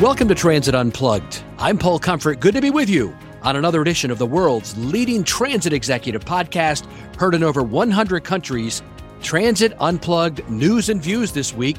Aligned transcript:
Welcome 0.00 0.28
to 0.28 0.34
Transit 0.36 0.76
Unplugged. 0.76 1.42
I'm 1.58 1.76
Paul 1.76 1.98
Comfort. 1.98 2.38
Good 2.38 2.54
to 2.54 2.60
be 2.60 2.70
with 2.70 2.88
you 2.88 3.16
on 3.42 3.56
another 3.56 3.82
edition 3.82 4.12
of 4.12 4.18
the 4.18 4.26
world's 4.26 4.78
leading 4.78 5.24
transit 5.24 5.72
executive 5.72 6.24
podcast, 6.24 6.86
heard 7.16 7.34
in 7.34 7.42
over 7.42 7.64
100 7.64 8.22
countries. 8.22 8.80
Transit 9.22 9.72
Unplugged 9.80 10.48
news 10.48 10.88
and 10.88 11.02
views 11.02 11.32
this 11.32 11.52
week 11.52 11.78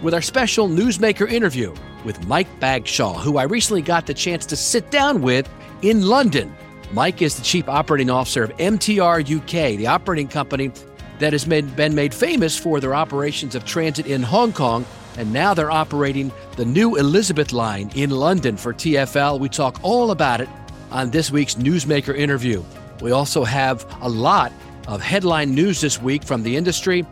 with 0.00 0.14
our 0.14 0.22
special 0.22 0.66
newsmaker 0.66 1.30
interview 1.30 1.74
with 2.06 2.26
Mike 2.26 2.48
Bagshaw, 2.58 3.20
who 3.20 3.36
I 3.36 3.42
recently 3.42 3.82
got 3.82 4.06
the 4.06 4.14
chance 4.14 4.46
to 4.46 4.56
sit 4.56 4.90
down 4.90 5.20
with 5.20 5.46
in 5.82 6.06
London. 6.06 6.56
Mike 6.94 7.20
is 7.20 7.36
the 7.36 7.42
Chief 7.42 7.68
Operating 7.68 8.08
Officer 8.08 8.44
of 8.44 8.56
MTR 8.56 9.20
UK, 9.20 9.76
the 9.76 9.88
operating 9.88 10.28
company 10.28 10.72
that 11.18 11.34
has 11.34 11.44
been 11.44 11.94
made 11.94 12.14
famous 12.14 12.56
for 12.56 12.80
their 12.80 12.94
operations 12.94 13.54
of 13.54 13.66
transit 13.66 14.06
in 14.06 14.22
Hong 14.22 14.54
Kong 14.54 14.86
and 15.18 15.32
now 15.32 15.52
they're 15.52 15.70
operating 15.70 16.30
the 16.56 16.64
new 16.64 16.94
Elizabeth 16.94 17.52
line 17.52 17.90
in 17.96 18.10
London 18.10 18.56
for 18.56 18.72
TFL. 18.72 19.40
We 19.40 19.48
talk 19.48 19.80
all 19.82 20.12
about 20.12 20.40
it 20.40 20.48
on 20.92 21.10
this 21.10 21.30
week's 21.32 21.56
Newsmaker 21.56 22.16
interview. 22.16 22.62
We 23.02 23.10
also 23.10 23.42
have 23.42 23.84
a 24.00 24.08
lot 24.08 24.52
of 24.86 25.02
headline 25.02 25.54
news 25.54 25.80
this 25.80 26.00
week 26.00 26.22
from 26.22 26.44
the 26.44 26.56
industry, 26.56 27.04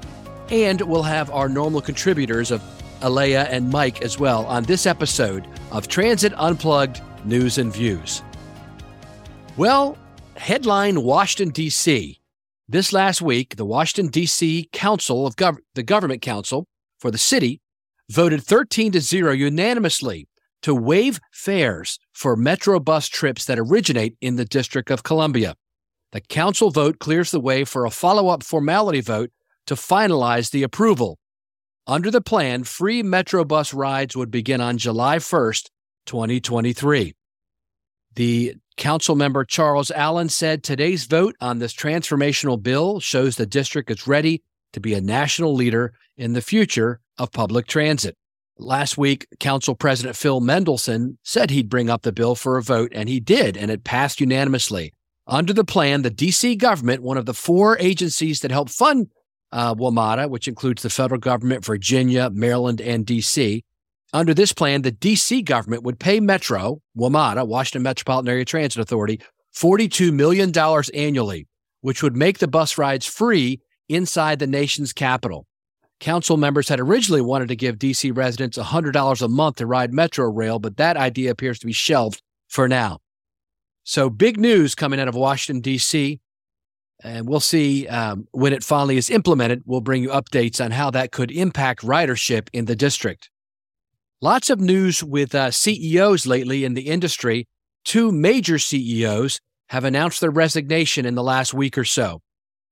and 0.50 0.80
we'll 0.82 1.02
have 1.02 1.30
our 1.32 1.48
normal 1.48 1.80
contributors 1.80 2.52
of 2.52 2.62
Elea 3.02 3.48
and 3.50 3.70
Mike 3.70 4.02
as 4.02 4.20
well 4.20 4.46
on 4.46 4.62
this 4.62 4.86
episode 4.86 5.46
of 5.72 5.88
Transit 5.88 6.32
Unplugged 6.36 7.00
News 7.24 7.58
and 7.58 7.74
Views. 7.74 8.22
Well, 9.56 9.98
headline 10.36 11.02
Washington, 11.02 11.52
D.C. 11.52 12.20
This 12.68 12.92
last 12.92 13.20
week, 13.20 13.56
the 13.56 13.64
Washington, 13.64 14.12
D.C. 14.12 14.68
Council 14.72 15.26
of 15.26 15.34
Gov- 15.34 15.58
the 15.74 15.82
Government 15.82 16.22
Council 16.22 16.68
for 17.00 17.10
the 17.10 17.18
city 17.18 17.60
voted 18.10 18.42
13 18.42 18.92
to 18.92 19.00
0 19.00 19.32
unanimously 19.32 20.28
to 20.62 20.74
waive 20.74 21.20
fares 21.32 21.98
for 22.12 22.36
Metro 22.36 22.80
bus 22.80 23.08
trips 23.08 23.44
that 23.44 23.58
originate 23.58 24.16
in 24.20 24.36
the 24.36 24.44
District 24.44 24.90
of 24.90 25.02
Columbia. 25.02 25.54
The 26.12 26.20
council 26.20 26.70
vote 26.70 26.98
clears 26.98 27.30
the 27.30 27.40
way 27.40 27.64
for 27.64 27.84
a 27.84 27.90
follow 27.90 28.28
up 28.28 28.42
formality 28.42 29.00
vote 29.00 29.30
to 29.66 29.74
finalize 29.74 30.50
the 30.50 30.62
approval. 30.62 31.18
Under 31.86 32.10
the 32.10 32.20
plan, 32.20 32.64
free 32.64 33.02
Metro 33.02 33.44
bus 33.44 33.74
rides 33.74 34.16
would 34.16 34.30
begin 34.30 34.60
on 34.60 34.78
July 34.78 35.18
1st, 35.18 35.66
2023. 36.06 37.14
The 38.14 38.54
council 38.76 39.14
member 39.14 39.44
Charles 39.44 39.90
Allen 39.90 40.28
said 40.28 40.62
today's 40.62 41.04
vote 41.04 41.36
on 41.40 41.58
this 41.58 41.74
transformational 41.74 42.62
bill 42.62 42.98
shows 43.00 43.36
the 43.36 43.46
district 43.46 43.90
is 43.90 44.06
ready 44.06 44.42
to 44.76 44.80
be 44.80 44.92
a 44.92 45.00
national 45.00 45.54
leader 45.54 45.94
in 46.18 46.34
the 46.34 46.42
future 46.42 47.00
of 47.16 47.32
public 47.32 47.66
transit. 47.66 48.14
Last 48.58 48.98
week, 48.98 49.26
Council 49.40 49.74
President 49.74 50.16
Phil 50.16 50.42
Mendelson 50.42 51.16
said 51.22 51.50
he'd 51.50 51.70
bring 51.70 51.88
up 51.88 52.02
the 52.02 52.12
bill 52.12 52.34
for 52.34 52.58
a 52.58 52.62
vote, 52.62 52.92
and 52.94 53.08
he 53.08 53.18
did, 53.18 53.56
and 53.56 53.70
it 53.70 53.84
passed 53.84 54.20
unanimously. 54.20 54.92
Under 55.26 55.54
the 55.54 55.64
plan, 55.64 56.02
the 56.02 56.10
D.C. 56.10 56.56
government, 56.56 57.02
one 57.02 57.16
of 57.16 57.24
the 57.24 57.32
four 57.32 57.78
agencies 57.78 58.40
that 58.40 58.50
help 58.50 58.68
fund 58.68 59.08
uh, 59.50 59.74
WMATA, 59.74 60.28
which 60.28 60.46
includes 60.46 60.82
the 60.82 60.90
federal 60.90 61.20
government, 61.20 61.64
Virginia, 61.64 62.28
Maryland, 62.28 62.82
and 62.82 63.06
D.C., 63.06 63.64
under 64.12 64.34
this 64.34 64.52
plan, 64.52 64.82
the 64.82 64.92
D.C. 64.92 65.40
government 65.40 65.84
would 65.84 65.98
pay 65.98 66.20
Metro, 66.20 66.82
WMATA, 66.98 67.46
Washington 67.46 67.82
Metropolitan 67.82 68.28
Area 68.28 68.44
Transit 68.44 68.82
Authority, 68.82 69.20
$42 69.54 70.12
million 70.12 70.52
annually, 70.94 71.46
which 71.80 72.02
would 72.02 72.14
make 72.14 72.38
the 72.38 72.48
bus 72.48 72.76
rides 72.76 73.06
free 73.06 73.60
inside 73.88 74.38
the 74.38 74.46
nation's 74.46 74.92
capital. 74.92 75.46
Council 75.98 76.36
members 76.36 76.68
had 76.68 76.78
originally 76.78 77.22
wanted 77.22 77.48
to 77.48 77.56
give 77.56 77.78
DC 77.78 78.14
residents 78.14 78.58
$100 78.58 79.22
a 79.22 79.28
month 79.28 79.56
to 79.56 79.66
ride 79.66 79.92
Metro 79.92 80.30
Rail, 80.30 80.58
but 80.58 80.76
that 80.76 80.96
idea 80.96 81.30
appears 81.30 81.58
to 81.60 81.66
be 81.66 81.72
shelved 81.72 82.20
for 82.48 82.68
now. 82.68 82.98
So, 83.84 84.10
big 84.10 84.38
news 84.38 84.74
coming 84.74 85.00
out 85.00 85.08
of 85.08 85.14
Washington, 85.14 85.62
D.C. 85.62 86.20
And 87.02 87.28
we'll 87.28 87.40
see 87.40 87.86
um, 87.86 88.26
when 88.32 88.52
it 88.52 88.64
finally 88.64 88.96
is 88.96 89.10
implemented. 89.10 89.62
We'll 89.64 89.80
bring 89.80 90.02
you 90.02 90.08
updates 90.08 90.62
on 90.62 90.72
how 90.72 90.90
that 90.90 91.12
could 91.12 91.30
impact 91.30 91.82
ridership 91.82 92.48
in 92.52 92.64
the 92.64 92.76
district. 92.76 93.30
Lots 94.20 94.50
of 94.50 94.60
news 94.60 95.04
with 95.04 95.34
uh, 95.34 95.50
CEOs 95.50 96.26
lately 96.26 96.64
in 96.64 96.74
the 96.74 96.88
industry. 96.88 97.46
Two 97.84 98.10
major 98.10 98.58
CEOs 98.58 99.40
have 99.68 99.84
announced 99.84 100.20
their 100.20 100.30
resignation 100.30 101.06
in 101.06 101.14
the 101.14 101.22
last 101.22 101.54
week 101.54 101.78
or 101.78 101.84
so. 101.84 102.22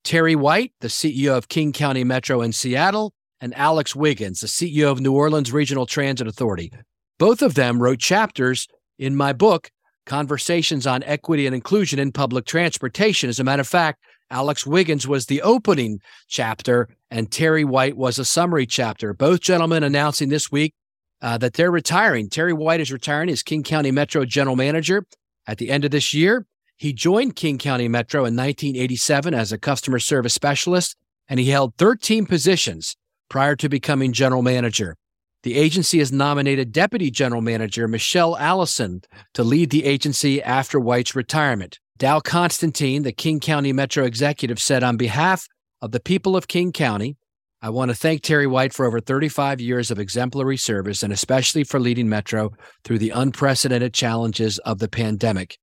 Terry 0.05 0.37
White, 0.37 0.73
the 0.81 0.89
CEO 0.89 1.37
of 1.37 1.49
King 1.49 1.73
County 1.73 2.05
Metro 2.05 2.43
in 2.43 2.53
Seattle, 2.53 3.15
and 3.41 3.55
Alex 3.55 3.97
Wiggins, 3.97 4.41
the 4.41 4.47
CEO 4.47 4.93
of 4.93 5.01
New 5.01 5.13
Orleans 5.13 5.51
Regional 5.51 5.87
Transit 5.87 6.27
Authority. 6.27 6.71
Both 7.19 7.43
of 7.43 7.55
them 7.55 7.83
wrote 7.83 7.99
chapters 7.99 8.69
in 8.99 9.17
my 9.17 9.33
book, 9.33 9.71
Conversations 10.07 10.87
on 10.87 11.03
Equity 11.05 11.47
and 11.47 11.55
Inclusion 11.55 11.99
in 11.99 12.13
Public 12.13 12.45
Transportation. 12.45 13.31
As 13.31 13.41
a 13.41 13.45
matter 13.45 13.63
of 13.63 13.69
fact, 13.69 14.01
Alex 14.31 14.67
Wiggins 14.67 15.09
was 15.09 15.27
the 15.27 15.41
opening 15.43 16.01
chapter, 16.29 16.89
and 17.11 17.31
Terry 17.31 17.65
White 17.65 17.97
was 17.97 18.19
a 18.19 18.25
summary 18.25 18.67
chapter. 18.67 19.15
Both 19.15 19.41
gentlemen 19.41 19.83
announcing 19.83 20.29
this 20.29 20.53
week 20.53 20.75
uh, 21.23 21.39
that 21.39 21.55
they're 21.55 21.71
retiring. 21.71 22.29
Terry 22.29 22.53
White 22.53 22.81
is 22.81 22.93
retiring 22.93 23.31
as 23.31 23.43
King 23.43 23.63
County 23.63 23.91
Metro 23.91 24.27
General 24.27 24.57
Manager 24.57 25.07
at 25.47 25.59
the 25.59 25.71
end 25.71 25.85
of 25.85 25.91
this 25.91 26.13
year. 26.13 26.47
He 26.77 26.93
joined 26.93 27.37
King 27.37 27.59
County 27.59 27.89
Metro 27.89 28.21
in 28.21 28.37
1987 28.37 29.33
as 29.33 29.53
a 29.53 29.59
customer 29.59 29.99
service 29.99 30.35
specialist, 30.35 30.97
and 31.29 31.39
he 31.39 31.51
held 31.51 31.75
13 31.79 32.27
positions 32.27 32.97
prior 33.29 33.57
to 33.57 33.69
becoming 33.69 34.13
general 34.13 34.43
manager. 34.43 34.97
The 35.45 35.57
agency 35.57 35.99
has 35.99 36.11
nominated 36.11 36.73
Deputy 36.73 37.11
General 37.11 37.43
Manager 37.43 37.87
Michelle 37.87 38.37
Allison 38.39 39.03
to 39.35 39.45
lead 39.45 39.71
the 39.71 39.85
agency 39.85 40.43
after 40.43 40.81
White's 40.81 41.15
retirement. 41.15 41.79
Dow 41.99 42.19
Constantine, 42.19 43.03
the 43.03 43.13
King 43.13 43.41
County 43.41 43.73
Metro 43.73 44.05
executive, 44.05 44.59
said 44.59 44.83
on 44.83 44.97
behalf 44.97 45.47
of 45.83 45.93
the 45.93 46.01
people 46.01 46.35
of 46.37 46.49
King 46.49 46.73
County, 46.73 47.17
I 47.61 47.71
want 47.71 47.91
to 47.91 47.95
thank 47.95 48.23
Terry 48.23 48.47
White 48.47 48.73
for 48.73 48.85
over 48.85 49.01
35 49.01 49.61
years 49.61 49.91
of 49.91 49.99
exemplary 49.99 50.57
service 50.57 51.03
and 51.03 51.13
especially 51.13 51.63
for 51.63 51.79
leading 51.79 52.09
Metro 52.09 52.53
through 52.83 52.99
the 52.99 53.11
unprecedented 53.11 53.95
challenges 53.95 54.59
of 54.61 54.81
the 54.81 54.89
pandemic. 54.89 55.59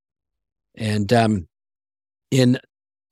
And 0.82 1.14
um, 1.14 1.48
in 2.32 2.60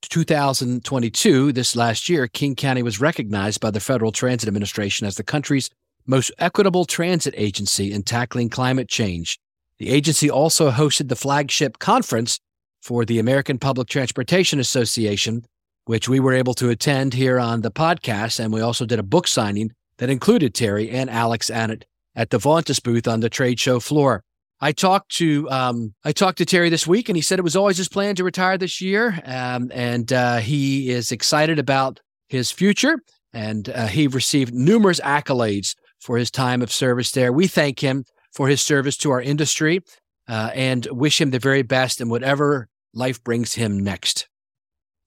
2022, 0.02 1.52
this 1.52 1.76
last 1.76 2.10
year, 2.10 2.28
King 2.28 2.56
County 2.56 2.82
was 2.82 3.00
recognized 3.00 3.62
by 3.62 3.70
the 3.70 3.80
Federal 3.80 4.12
Transit 4.12 4.48
Administration 4.48 5.06
as 5.06 5.16
the 5.16 5.24
country's 5.24 5.70
most 6.08 6.32
equitable 6.40 6.86
transit 6.86 7.36
agency 7.38 7.94
in 7.94 8.02
tackling 8.02 8.50
climate 8.50 8.90
change. 8.90 9.38
The 9.78 9.92
agency 9.92 10.32
also 10.32 10.72
hosted 10.72 11.10
the 11.10 11.16
flagship 11.16 11.78
conference 11.78 12.40
for 12.82 13.06
the 13.06 13.20
American 13.20 13.60
Public 13.60 13.88
Transportation 13.88 14.60
Association, 14.60 15.46
which 15.86 16.10
we 16.10 16.20
were 16.20 16.34
able 16.34 16.56
to 16.56 16.70
attend 16.70 17.14
here 17.14 17.40
on 17.40 17.62
the 17.62 17.72
podcast. 17.72 18.40
And 18.40 18.52
we 18.52 18.62
also 18.62 18.88
did 18.88 18.98
a 18.98 19.04
book 19.04 19.28
signing 19.28 19.74
that 20.00 20.10
included 20.10 20.56
Terry 20.56 20.90
and 20.90 21.08
Alex 21.08 21.52
it 21.52 21.86
at 22.16 22.32
the 22.32 22.40
Vontas 22.40 22.82
booth 22.82 23.08
on 23.08 23.20
the 23.20 23.30
trade 23.30 23.60
show 23.60 23.80
floor. 23.80 24.24
I 24.62 24.72
talked 24.74 25.12
to 25.16 25.50
um, 25.50 25.94
I 26.04 26.12
talked 26.12 26.38
to 26.40 26.46
Terry 26.46 26.70
this 26.70 26.86
week, 26.86 27.10
and 27.10 27.16
he 27.16 27.22
said 27.22 27.40
it 27.40 27.44
was 27.44 27.56
always 27.56 27.78
his 27.78 27.88
plan 27.88 28.16
to 28.16 28.24
retire 28.24 28.58
this 28.58 28.82
year, 28.82 29.20
um, 29.26 29.72
and 29.74 30.12
uh, 30.12 30.38
he 30.38 30.90
is 30.90 31.12
excited 31.12 31.60
about 31.60 32.02
his 32.28 32.52
future. 32.52 33.00
And 33.32 33.70
uh, 33.70 33.88
he 33.88 34.08
received 34.08 34.54
numerous 34.54 35.00
accolades 35.02 35.76
for 36.00 36.18
his 36.18 36.32
time 36.32 36.62
of 36.62 36.72
service 36.72 37.12
there. 37.12 37.32
We 37.32 37.48
thank 37.48 37.80
him 37.80 38.06
for 38.34 38.48
his 38.48 38.62
service 38.62 38.98
to 38.98 39.12
our 39.12 39.22
industry 39.22 39.82
uh, 40.28 40.50
and 40.54 40.88
wish 40.88 41.22
him 41.22 41.32
the 41.32 41.40
very 41.40 41.62
best 41.62 42.02
in 42.02 42.10
whatever 42.10 42.68
life 42.94 43.24
brings 43.24 43.54
him 43.54 43.80
next. 43.80 44.28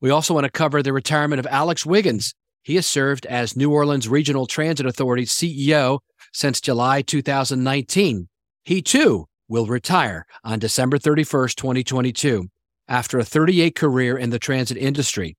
We 0.00 0.10
also 0.10 0.34
want 0.34 0.44
to 0.44 0.50
cover 0.50 0.82
the 0.82 0.92
retirement 0.92 1.40
of 1.40 1.46
Alex 1.46 1.84
Wiggins. 1.84 2.34
He 2.62 2.76
has 2.76 2.86
served 2.86 3.26
as 3.26 3.56
New 3.56 3.72
Orleans 3.72 4.08
Regional 4.08 4.46
Transit 4.46 4.86
Authority 4.86 5.24
CEO 5.24 5.98
since 6.32 6.60
July 6.60 7.02
2019. 7.02 8.28
He 8.64 8.82
too 8.82 9.26
will 9.52 9.66
retire 9.66 10.24
on 10.42 10.58
December 10.58 10.98
31st, 10.98 11.54
2022, 11.56 12.48
after 12.88 13.18
a 13.18 13.24
38 13.24 13.76
career 13.76 14.16
in 14.16 14.30
the 14.30 14.38
transit 14.38 14.78
industry. 14.78 15.36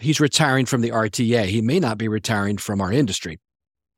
He's 0.00 0.18
retiring 0.18 0.66
from 0.66 0.80
the 0.80 0.90
RTA. 0.90 1.44
He 1.44 1.62
may 1.62 1.78
not 1.78 1.96
be 1.96 2.08
retiring 2.08 2.58
from 2.58 2.80
our 2.80 2.92
industry. 2.92 3.38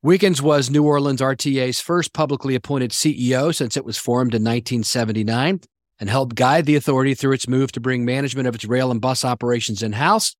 Wiggins 0.03 0.39
was 0.39 0.69
New 0.69 0.83
Orleans 0.83 1.19
RTA's 1.19 1.81
first 1.81 2.13
publicly 2.13 2.53
appointed 2.53 2.91
CEO 2.91 3.53
since 3.53 3.75
it 3.75 3.83
was 3.83 3.97
formed 3.97 4.35
in 4.35 4.43
1979 4.43 5.61
and 5.99 6.09
helped 6.09 6.35
guide 6.35 6.67
the 6.67 6.75
authority 6.75 7.15
through 7.15 7.33
its 7.33 7.47
move 7.47 7.71
to 7.71 7.79
bring 7.79 8.05
management 8.05 8.47
of 8.47 8.53
its 8.53 8.65
rail 8.65 8.91
and 8.91 9.01
bus 9.01 9.25
operations 9.25 9.81
in 9.81 9.93
house. 9.93 10.35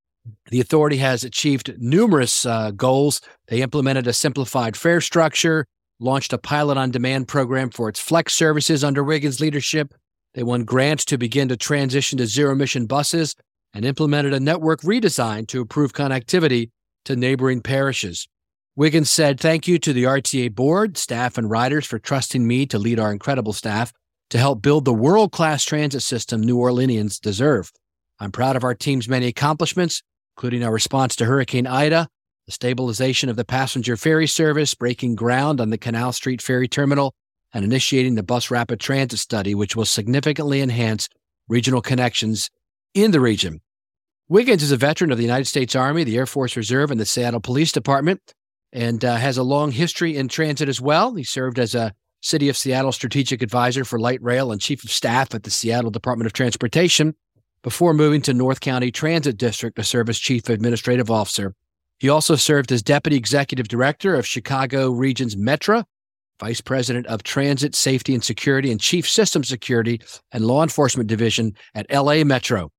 The 0.50 0.60
authority 0.60 0.98
has 0.98 1.24
achieved 1.24 1.74
numerous 1.78 2.46
uh, 2.46 2.70
goals. 2.70 3.20
They 3.48 3.60
implemented 3.60 4.06
a 4.06 4.12
simplified 4.12 4.76
fare 4.76 5.00
structure, 5.00 5.66
launched 5.98 6.32
a 6.32 6.38
pilot 6.38 6.76
on 6.76 6.90
demand 6.90 7.28
program 7.28 7.70
for 7.70 7.88
its 7.88 8.00
flex 8.00 8.34
services 8.34 8.84
under 8.84 9.02
Wiggins' 9.02 9.40
leadership. 9.40 9.94
They 10.34 10.42
won 10.42 10.64
grants 10.64 11.04
to 11.06 11.18
begin 11.18 11.48
to 11.48 11.56
transition 11.56 12.18
to 12.18 12.26
zero 12.26 12.52
emission 12.52 12.86
buses 12.86 13.34
and 13.72 13.84
implemented 13.84 14.32
a 14.32 14.40
network 14.40 14.82
redesign 14.82 15.46
to 15.48 15.62
improve 15.62 15.92
connectivity 15.92 16.70
to 17.04 17.16
neighboring 17.16 17.62
parishes. 17.62 18.28
Wiggins 18.74 19.10
said, 19.10 19.40
Thank 19.40 19.66
you 19.66 19.78
to 19.78 19.92
the 19.92 20.04
RTA 20.04 20.54
board, 20.54 20.98
staff, 20.98 21.38
and 21.38 21.48
riders 21.50 21.86
for 21.86 21.98
trusting 21.98 22.46
me 22.46 22.66
to 22.66 22.78
lead 22.78 23.00
our 23.00 23.10
incredible 23.10 23.54
staff 23.54 23.92
to 24.30 24.38
help 24.38 24.60
build 24.60 24.84
the 24.84 24.92
world 24.92 25.32
class 25.32 25.64
transit 25.64 26.02
system 26.02 26.42
New 26.42 26.58
Orleanians 26.58 27.18
deserve. 27.20 27.72
I'm 28.18 28.32
proud 28.32 28.56
of 28.56 28.64
our 28.64 28.74
team's 28.74 29.08
many 29.08 29.28
accomplishments, 29.28 30.02
including 30.36 30.62
our 30.62 30.72
response 30.72 31.16
to 31.16 31.24
Hurricane 31.24 31.66
Ida, 31.66 32.08
the 32.46 32.52
stabilization 32.52 33.28
of 33.28 33.36
the 33.36 33.44
passenger 33.44 33.96
ferry 33.96 34.26
service, 34.26 34.72
breaking 34.74 35.16
ground 35.16 35.60
on 35.60 35.70
the 35.70 35.78
Canal 35.78 36.12
Street 36.12 36.40
Ferry 36.40 36.68
Terminal, 36.68 37.12
and 37.52 37.64
initiating 37.64 38.14
the 38.14 38.22
bus 38.22 38.50
rapid 38.50 38.78
transit 38.78 39.18
study, 39.18 39.54
which 39.54 39.74
will 39.74 39.84
significantly 39.84 40.60
enhance 40.60 41.08
regional 41.48 41.82
connections 41.82 42.50
in 42.94 43.10
the 43.10 43.20
region. 43.20 43.60
Wiggins 44.28 44.62
is 44.62 44.72
a 44.72 44.76
veteran 44.76 45.10
of 45.10 45.18
the 45.18 45.24
United 45.24 45.46
States 45.46 45.74
Army, 45.74 46.04
the 46.04 46.16
Air 46.16 46.26
Force 46.26 46.56
Reserve, 46.56 46.90
and 46.90 47.00
the 47.00 47.04
Seattle 47.04 47.40
Police 47.40 47.72
Department, 47.72 48.20
and 48.72 49.04
uh, 49.04 49.16
has 49.16 49.38
a 49.38 49.42
long 49.42 49.72
history 49.72 50.16
in 50.16 50.28
transit 50.28 50.68
as 50.68 50.80
well. 50.80 51.14
He 51.14 51.24
served 51.24 51.58
as 51.58 51.74
a 51.74 51.94
City 52.22 52.48
of 52.48 52.56
Seattle 52.56 52.92
strategic 52.92 53.42
advisor 53.42 53.84
for 53.84 53.98
light 53.98 54.22
rail 54.22 54.52
and 54.52 54.60
chief 54.60 54.84
of 54.84 54.90
staff 54.90 55.34
at 55.34 55.42
the 55.42 55.50
Seattle 55.50 55.90
Department 55.90 56.26
of 56.26 56.32
Transportation 56.32 57.14
before 57.62 57.92
moving 57.92 58.22
to 58.22 58.34
North 58.34 58.60
County 58.60 58.90
Transit 58.90 59.36
District 59.36 59.76
to 59.76 59.84
serve 59.84 60.08
as 60.08 60.18
chief 60.18 60.48
administrative 60.48 61.10
officer. 61.10 61.54
He 61.98 62.08
also 62.08 62.36
served 62.36 62.72
as 62.72 62.82
deputy 62.82 63.16
executive 63.16 63.68
director 63.68 64.14
of 64.14 64.26
Chicago 64.26 64.90
Region's 64.90 65.34
Metra, 65.34 65.84
vice 66.38 66.60
president 66.60 67.06
of 67.06 67.22
Transit 67.22 67.74
Safety 67.74 68.12
and 68.12 68.22
Security, 68.22 68.70
and 68.70 68.80
chief 68.80 69.08
system 69.08 69.42
security 69.42 70.00
and 70.32 70.44
law 70.44 70.62
enforcement 70.62 71.08
division 71.08 71.54
at 71.74 71.86
LA 71.90 72.22
Metro. 72.24 72.70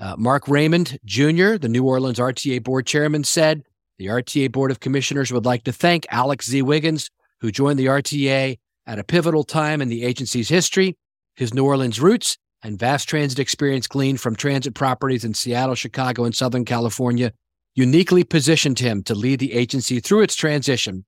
Uh, 0.00 0.14
Mark 0.16 0.48
Raymond 0.48 0.98
Jr., 1.04 1.56
the 1.56 1.68
New 1.68 1.84
Orleans 1.84 2.18
RTA 2.18 2.62
board 2.62 2.86
chairman, 2.86 3.24
said 3.24 3.62
the 3.98 4.06
RTA 4.06 4.50
Board 4.52 4.70
of 4.70 4.80
Commissioners 4.80 5.32
would 5.32 5.44
like 5.44 5.64
to 5.64 5.72
thank 5.72 6.06
Alex 6.10 6.48
Z. 6.48 6.62
Wiggins, 6.62 7.10
who 7.40 7.50
joined 7.50 7.78
the 7.78 7.86
RTA 7.86 8.58
at 8.86 8.98
a 8.98 9.04
pivotal 9.04 9.44
time 9.44 9.80
in 9.80 9.88
the 9.88 10.04
agency's 10.04 10.48
history. 10.48 10.96
His 11.36 11.52
New 11.52 11.64
Orleans 11.64 12.00
roots 12.00 12.38
and 12.62 12.78
vast 12.78 13.08
transit 13.08 13.38
experience 13.38 13.86
gleaned 13.86 14.20
from 14.20 14.34
transit 14.34 14.74
properties 14.74 15.24
in 15.24 15.34
Seattle, 15.34 15.74
Chicago, 15.74 16.24
and 16.24 16.34
Southern 16.34 16.64
California 16.64 17.32
uniquely 17.78 18.24
positioned 18.24 18.80
him 18.80 19.04
to 19.04 19.14
lead 19.14 19.38
the 19.38 19.52
agency 19.52 20.00
through 20.00 20.22
its 20.22 20.34
transition. 20.34 21.04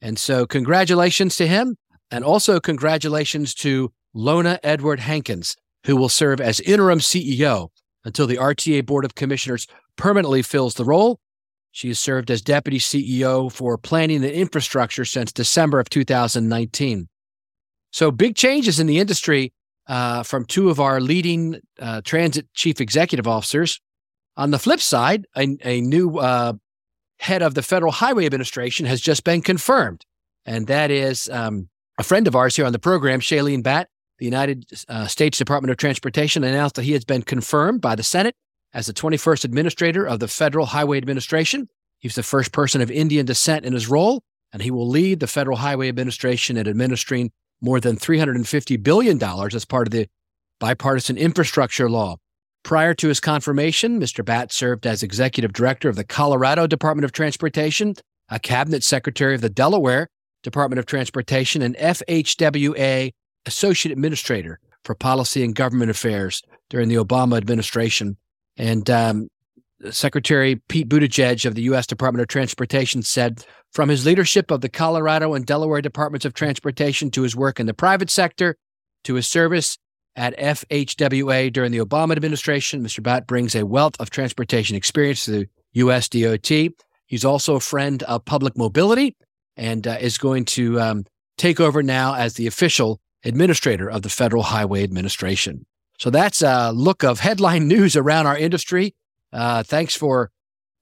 And 0.00 0.16
so, 0.16 0.46
congratulations 0.46 1.34
to 1.36 1.48
him, 1.48 1.76
and 2.12 2.24
also 2.24 2.60
congratulations 2.60 3.52
to 3.54 3.92
Lona 4.14 4.60
Edward 4.62 5.00
Hankins, 5.00 5.56
who 5.84 5.96
will 5.96 6.08
serve 6.08 6.40
as 6.40 6.60
interim 6.60 7.00
CEO 7.00 7.70
until 8.04 8.28
the 8.28 8.36
RTA 8.36 8.86
Board 8.86 9.04
of 9.04 9.16
Commissioners 9.16 9.66
permanently 9.96 10.42
fills 10.42 10.74
the 10.74 10.84
role. 10.84 11.18
She 11.72 11.88
has 11.88 11.98
served 11.98 12.30
as 12.30 12.40
deputy 12.40 12.78
CEO 12.78 13.50
for 13.50 13.76
planning 13.76 14.24
and 14.24 14.32
infrastructure 14.32 15.04
since 15.04 15.32
December 15.32 15.80
of 15.80 15.90
2019. 15.90 17.08
So, 17.90 18.12
big 18.12 18.36
changes 18.36 18.78
in 18.78 18.86
the 18.86 19.00
industry 19.00 19.52
uh, 19.88 20.22
from 20.22 20.44
two 20.44 20.70
of 20.70 20.78
our 20.78 21.00
leading 21.00 21.60
uh, 21.80 22.02
transit 22.02 22.46
chief 22.54 22.80
executive 22.80 23.26
officers. 23.26 23.80
On 24.36 24.50
the 24.50 24.58
flip 24.58 24.80
side, 24.80 25.26
a, 25.36 25.56
a 25.64 25.80
new 25.80 26.18
uh, 26.18 26.54
head 27.18 27.42
of 27.42 27.54
the 27.54 27.62
Federal 27.62 27.92
Highway 27.92 28.26
Administration 28.26 28.86
has 28.86 29.00
just 29.00 29.24
been 29.24 29.42
confirmed, 29.42 30.04
and 30.44 30.66
that 30.66 30.90
is 30.90 31.28
um, 31.30 31.68
a 31.98 32.02
friend 32.02 32.26
of 32.28 32.36
ours 32.36 32.56
here 32.56 32.66
on 32.66 32.72
the 32.72 32.78
program, 32.78 33.20
Shailen 33.20 33.62
Bhatt, 33.62 33.86
the 34.18 34.24
United 34.24 34.66
uh, 34.88 35.06
States 35.06 35.38
Department 35.38 35.70
of 35.70 35.76
Transportation 35.76 36.44
announced 36.44 36.74
that 36.76 36.84
he 36.84 36.92
has 36.92 37.04
been 37.04 37.22
confirmed 37.22 37.80
by 37.80 37.94
the 37.94 38.02
Senate 38.02 38.34
as 38.72 38.86
the 38.86 38.92
21st 38.92 39.44
administrator 39.44 40.06
of 40.06 40.20
the 40.20 40.28
Federal 40.28 40.66
Highway 40.66 40.98
Administration. 40.98 41.68
He's 41.98 42.14
the 42.14 42.22
first 42.22 42.52
person 42.52 42.80
of 42.80 42.90
Indian 42.90 43.26
descent 43.26 43.64
in 43.64 43.72
his 43.72 43.88
role, 43.88 44.22
and 44.52 44.62
he 44.62 44.70
will 44.70 44.88
lead 44.88 45.20
the 45.20 45.26
Federal 45.26 45.58
Highway 45.58 45.88
Administration 45.88 46.56
in 46.56 46.68
administering 46.68 47.30
more 47.60 47.80
than 47.80 47.96
$350 47.96 48.82
billion 48.82 49.22
as 49.22 49.64
part 49.64 49.88
of 49.88 49.92
the 49.92 50.08
bipartisan 50.60 51.16
infrastructure 51.16 51.88
law. 51.88 52.16
Prior 52.66 52.94
to 52.94 53.06
his 53.06 53.20
confirmation, 53.20 54.00
Mr. 54.00 54.24
Bhatt 54.24 54.50
served 54.50 54.88
as 54.88 55.04
executive 55.04 55.52
director 55.52 55.88
of 55.88 55.94
the 55.94 56.02
Colorado 56.02 56.66
Department 56.66 57.04
of 57.04 57.12
Transportation, 57.12 57.94
a 58.28 58.40
cabinet 58.40 58.82
secretary 58.82 59.36
of 59.36 59.40
the 59.40 59.48
Delaware 59.48 60.08
Department 60.42 60.80
of 60.80 60.84
Transportation, 60.84 61.62
and 61.62 61.76
FHWA 61.76 63.12
associate 63.46 63.92
administrator 63.92 64.58
for 64.82 64.96
policy 64.96 65.44
and 65.44 65.54
government 65.54 65.92
affairs 65.92 66.42
during 66.68 66.88
the 66.88 66.96
Obama 66.96 67.36
administration. 67.36 68.16
And 68.56 68.90
um, 68.90 69.28
Secretary 69.90 70.56
Pete 70.68 70.88
Buttigieg 70.88 71.46
of 71.46 71.54
the 71.54 71.62
U.S. 71.62 71.86
Department 71.86 72.22
of 72.22 72.26
Transportation 72.26 73.02
said, 73.02 73.46
from 73.72 73.90
his 73.90 74.04
leadership 74.04 74.50
of 74.50 74.60
the 74.60 74.68
Colorado 74.68 75.34
and 75.34 75.46
Delaware 75.46 75.82
Departments 75.82 76.24
of 76.24 76.34
Transportation 76.34 77.12
to 77.12 77.22
his 77.22 77.36
work 77.36 77.60
in 77.60 77.66
the 77.66 77.74
private 77.74 78.10
sector 78.10 78.56
to 79.04 79.14
his 79.14 79.28
service 79.28 79.78
at 80.16 80.36
FHWA 80.38 81.52
during 81.52 81.72
the 81.72 81.78
Obama 81.78 82.12
administration, 82.12 82.82
Mr. 82.82 83.00
Bhatt 83.00 83.26
brings 83.26 83.54
a 83.54 83.66
wealth 83.66 83.94
of 84.00 84.10
transportation 84.10 84.76
experience 84.76 85.24
to 85.26 85.30
the 85.30 85.48
U.S. 85.74 86.08
DOT. 86.08 86.50
He's 87.06 87.24
also 87.24 87.54
a 87.56 87.60
friend 87.60 88.02
of 88.04 88.24
public 88.24 88.56
mobility 88.56 89.16
and 89.56 89.86
uh, 89.86 89.98
is 90.00 90.18
going 90.18 90.44
to 90.46 90.80
um, 90.80 91.04
take 91.36 91.60
over 91.60 91.82
now 91.82 92.14
as 92.14 92.34
the 92.34 92.46
official 92.46 93.00
administrator 93.24 93.90
of 93.90 94.02
the 94.02 94.08
Federal 94.08 94.42
Highway 94.42 94.82
Administration. 94.82 95.66
So 95.98 96.10
that's 96.10 96.42
a 96.42 96.72
look 96.72 97.04
of 97.04 97.20
headline 97.20 97.68
news 97.68 97.96
around 97.96 98.26
our 98.26 98.36
industry. 98.36 98.94
Uh, 99.32 99.62
thanks 99.62 99.94
for 99.94 100.30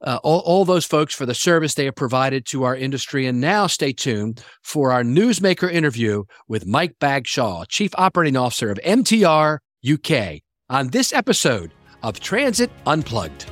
uh, 0.00 0.18
all, 0.22 0.40
all, 0.40 0.64
those 0.64 0.84
folks 0.84 1.14
for 1.14 1.24
the 1.24 1.34
service 1.34 1.74
they 1.74 1.86
have 1.86 1.94
provided 1.94 2.44
to 2.46 2.64
our 2.64 2.76
industry. 2.76 3.26
And 3.26 3.40
now 3.40 3.66
stay 3.66 3.92
tuned 3.92 4.44
for 4.62 4.92
our 4.92 5.02
Newsmaker 5.02 5.70
interview 5.70 6.24
with 6.48 6.66
Mike 6.66 6.96
Bagshaw, 7.00 7.64
Chief 7.68 7.90
Operating 7.96 8.36
Officer 8.36 8.70
of 8.70 8.78
MTR 8.84 9.58
UK, 9.90 10.40
on 10.68 10.88
this 10.88 11.12
episode 11.12 11.72
of 12.02 12.20
Transit 12.20 12.70
Unplugged. 12.86 13.46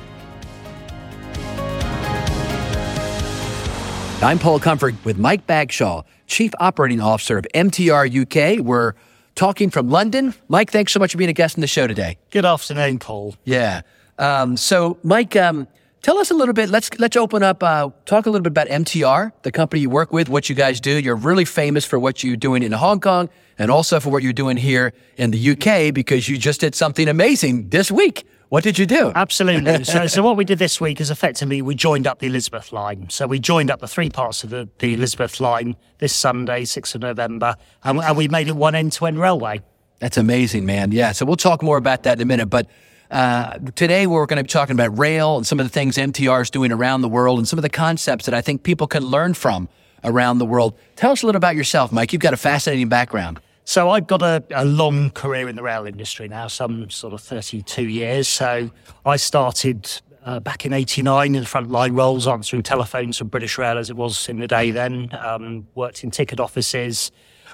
I'm 4.21 4.39
Paul 4.39 4.59
Comfort 4.59 4.95
with 5.03 5.17
Mike 5.17 5.45
Bagshaw, 5.47 6.03
Chief 6.27 6.53
Operating 6.59 7.01
Officer 7.01 7.37
of 7.37 7.45
MTR 7.53 8.21
UK. 8.21 8.63
We're 8.63 8.93
talking 9.35 9.69
from 9.69 9.89
London. 9.89 10.33
Mike, 10.47 10.71
thanks 10.71 10.93
so 10.93 10.99
much 10.99 11.11
for 11.11 11.17
being 11.17 11.29
a 11.29 11.33
guest 11.33 11.57
on 11.57 11.61
the 11.61 11.67
show 11.67 11.87
today. 11.87 12.17
Good 12.29 12.45
afternoon, 12.45 12.99
Paul. 12.99 13.35
Yeah. 13.43 13.81
Um, 14.17 14.55
so, 14.55 14.97
Mike, 15.03 15.35
um, 15.35 15.67
tell 16.03 16.19
us 16.19 16.29
a 16.29 16.35
little 16.35 16.53
bit. 16.53 16.69
Let's 16.69 16.91
let's 16.99 17.17
open 17.17 17.41
up. 17.41 17.63
Uh, 17.63 17.89
talk 18.05 18.27
a 18.27 18.29
little 18.29 18.43
bit 18.43 18.51
about 18.51 18.67
MTR, 18.67 19.31
the 19.41 19.51
company 19.51 19.81
you 19.81 19.89
work 19.89 20.13
with, 20.13 20.29
what 20.29 20.47
you 20.49 20.55
guys 20.55 20.79
do. 20.79 20.99
You're 20.99 21.15
really 21.15 21.45
famous 21.45 21.83
for 21.83 21.97
what 21.97 22.23
you're 22.23 22.35
doing 22.35 22.61
in 22.61 22.71
Hong 22.73 22.99
Kong, 22.99 23.29
and 23.57 23.71
also 23.71 23.99
for 23.99 24.11
what 24.11 24.21
you're 24.21 24.33
doing 24.33 24.57
here 24.57 24.93
in 25.17 25.31
the 25.31 25.51
UK 25.51 25.91
because 25.93 26.29
you 26.29 26.37
just 26.37 26.59
did 26.61 26.75
something 26.75 27.07
amazing 27.07 27.69
this 27.69 27.89
week. 27.89 28.27
What 28.49 28.63
did 28.63 28.77
you 28.77 28.85
do? 28.85 29.11
Absolutely. 29.15 29.83
so, 29.93 30.05
so 30.05 30.21
what 30.21 30.37
we 30.37 30.45
did 30.45 30.59
this 30.59 30.79
week 30.79 31.01
is 31.01 31.09
effectively 31.09 31.63
we 31.63 31.73
joined 31.73 32.05
up 32.05 32.19
the 32.19 32.27
Elizabeth 32.27 32.71
line. 32.71 33.09
So 33.09 33.25
we 33.25 33.39
joined 33.39 33.71
up 33.71 33.79
the 33.79 33.87
three 33.87 34.11
parts 34.11 34.43
of 34.43 34.51
the, 34.51 34.69
the 34.77 34.93
Elizabeth 34.93 35.39
line 35.39 35.75
this 35.97 36.13
Sunday, 36.13 36.61
6th 36.61 36.93
of 36.93 37.01
November, 37.01 37.55
and, 37.83 37.97
and 37.97 38.15
we 38.15 38.27
made 38.27 38.47
it 38.47 38.55
one 38.55 38.75
end-to-end 38.75 39.19
railway. 39.19 39.61
That's 39.97 40.17
amazing, 40.17 40.67
man. 40.67 40.91
Yeah. 40.91 41.13
So 41.13 41.25
we'll 41.25 41.35
talk 41.35 41.63
more 41.63 41.77
about 41.77 42.03
that 42.03 42.19
in 42.19 42.21
a 42.21 42.25
minute, 42.25 42.47
but. 42.47 42.67
Uh, 43.13 43.59
today, 43.75 44.07
we're 44.07 44.25
going 44.25 44.37
to 44.37 44.43
be 44.43 44.47
talking 44.47 44.73
about 44.73 44.97
rail 44.97 45.37
and 45.37 45.45
some 45.45 45.59
of 45.59 45.67
the 45.67 45.69
things 45.69 45.97
MTR 45.97 46.41
is 46.41 46.49
doing 46.49 46.71
around 46.71 47.03
the 47.03 47.07
world 47.07 47.37
and 47.37 47.47
some 47.47 47.59
of 47.59 47.63
the 47.63 47.69
concepts 47.69 48.25
that 48.25 48.33
I 48.33 48.41
think 48.41 48.63
people 48.63 48.87
can 48.87 49.03
learn 49.03 49.35
from 49.35 49.69
around 50.03 50.39
the 50.39 50.47
world. 50.47 50.75
Tell 50.95 51.11
us 51.11 51.21
a 51.21 51.27
little 51.27 51.37
about 51.37 51.55
yourself, 51.55 51.91
Mike. 51.91 52.11
You've 52.11 52.23
got 52.23 52.33
a 52.33 52.37
fascinating 52.37 52.89
background. 52.89 53.39
So 53.65 53.91
I've 53.91 54.07
got 54.07 54.23
a, 54.23 54.43
a, 54.49 54.65
long 54.65 55.11
career 55.11 55.47
in 55.47 55.55
the 55.55 55.61
rail 55.61 55.85
industry 55.85 56.27
now, 56.27 56.47
some 56.47 56.89
sort 56.89 57.13
of 57.13 57.21
32 57.21 57.83
years. 57.83 58.27
So 58.27 58.71
I 59.05 59.17
started 59.17 60.01
uh, 60.25 60.39
back 60.39 60.65
in 60.65 60.73
89 60.73 61.35
in 61.35 61.41
the 61.41 61.47
front 61.47 61.69
line 61.69 61.93
roles, 61.93 62.27
answering 62.27 62.63
telephones 62.63 63.19
from 63.19 63.27
British 63.27 63.59
Rail 63.59 63.77
as 63.77 63.91
it 63.91 63.95
was 63.95 64.27
in 64.27 64.39
the 64.39 64.47
day 64.47 64.71
then. 64.71 65.09
Um, 65.23 65.67
worked 65.75 66.03
in 66.03 66.09
ticket 66.09 66.39
offices, 66.39 67.11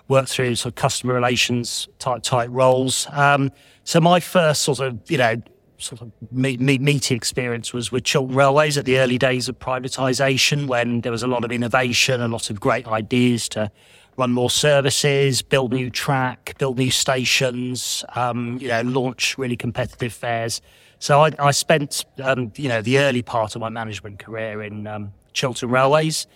worked 0.09 0.29
through 0.29 0.55
sort 0.55 0.73
of 0.73 0.75
customer 0.75 1.13
relations 1.13 1.87
type, 1.99 2.21
type 2.23 2.49
roles. 2.51 3.07
Um, 3.11 3.51
so 3.85 4.01
my 4.01 4.19
first 4.19 4.63
sort 4.63 4.81
of, 4.81 4.99
you 5.09 5.17
know, 5.17 5.41
sort 5.77 6.01
of 6.01 6.11
meet, 6.31 6.59
meeting 6.59 7.15
experience 7.15 7.71
was 7.71 7.91
with 7.91 8.03
Chiltern 8.03 8.35
Railways 8.35 8.77
at 8.77 8.83
the 8.83 8.99
early 8.99 9.17
days 9.17 9.47
of 9.47 9.57
privatisation 9.59 10.67
when 10.67 11.01
there 11.01 11.11
was 11.11 11.23
a 11.23 11.27
lot 11.27 11.45
of 11.45 11.51
innovation, 11.51 12.19
a 12.19 12.27
lot 12.27 12.49
of 12.49 12.59
great 12.59 12.85
ideas 12.87 13.47
to 13.49 13.71
run 14.17 14.31
more 14.33 14.49
services, 14.49 15.41
build 15.41 15.71
new 15.71 15.89
track, 15.89 16.55
build 16.57 16.77
new 16.77 16.91
stations, 16.91 18.03
um, 18.15 18.57
you 18.59 18.67
know, 18.67 18.81
launch 18.81 19.37
really 19.37 19.55
competitive 19.55 20.11
fares. 20.11 20.61
So 20.99 21.21
I, 21.21 21.31
I 21.39 21.51
spent, 21.51 22.03
um, 22.21 22.51
you 22.57 22.67
know, 22.67 22.81
the 22.81 22.99
early 22.99 23.21
part 23.21 23.55
of 23.55 23.61
my 23.61 23.69
management 23.69 24.19
career 24.19 24.61
in 24.61 24.85
um, 24.85 25.13
Chiltern 25.31 25.69
Railways. 25.69 26.27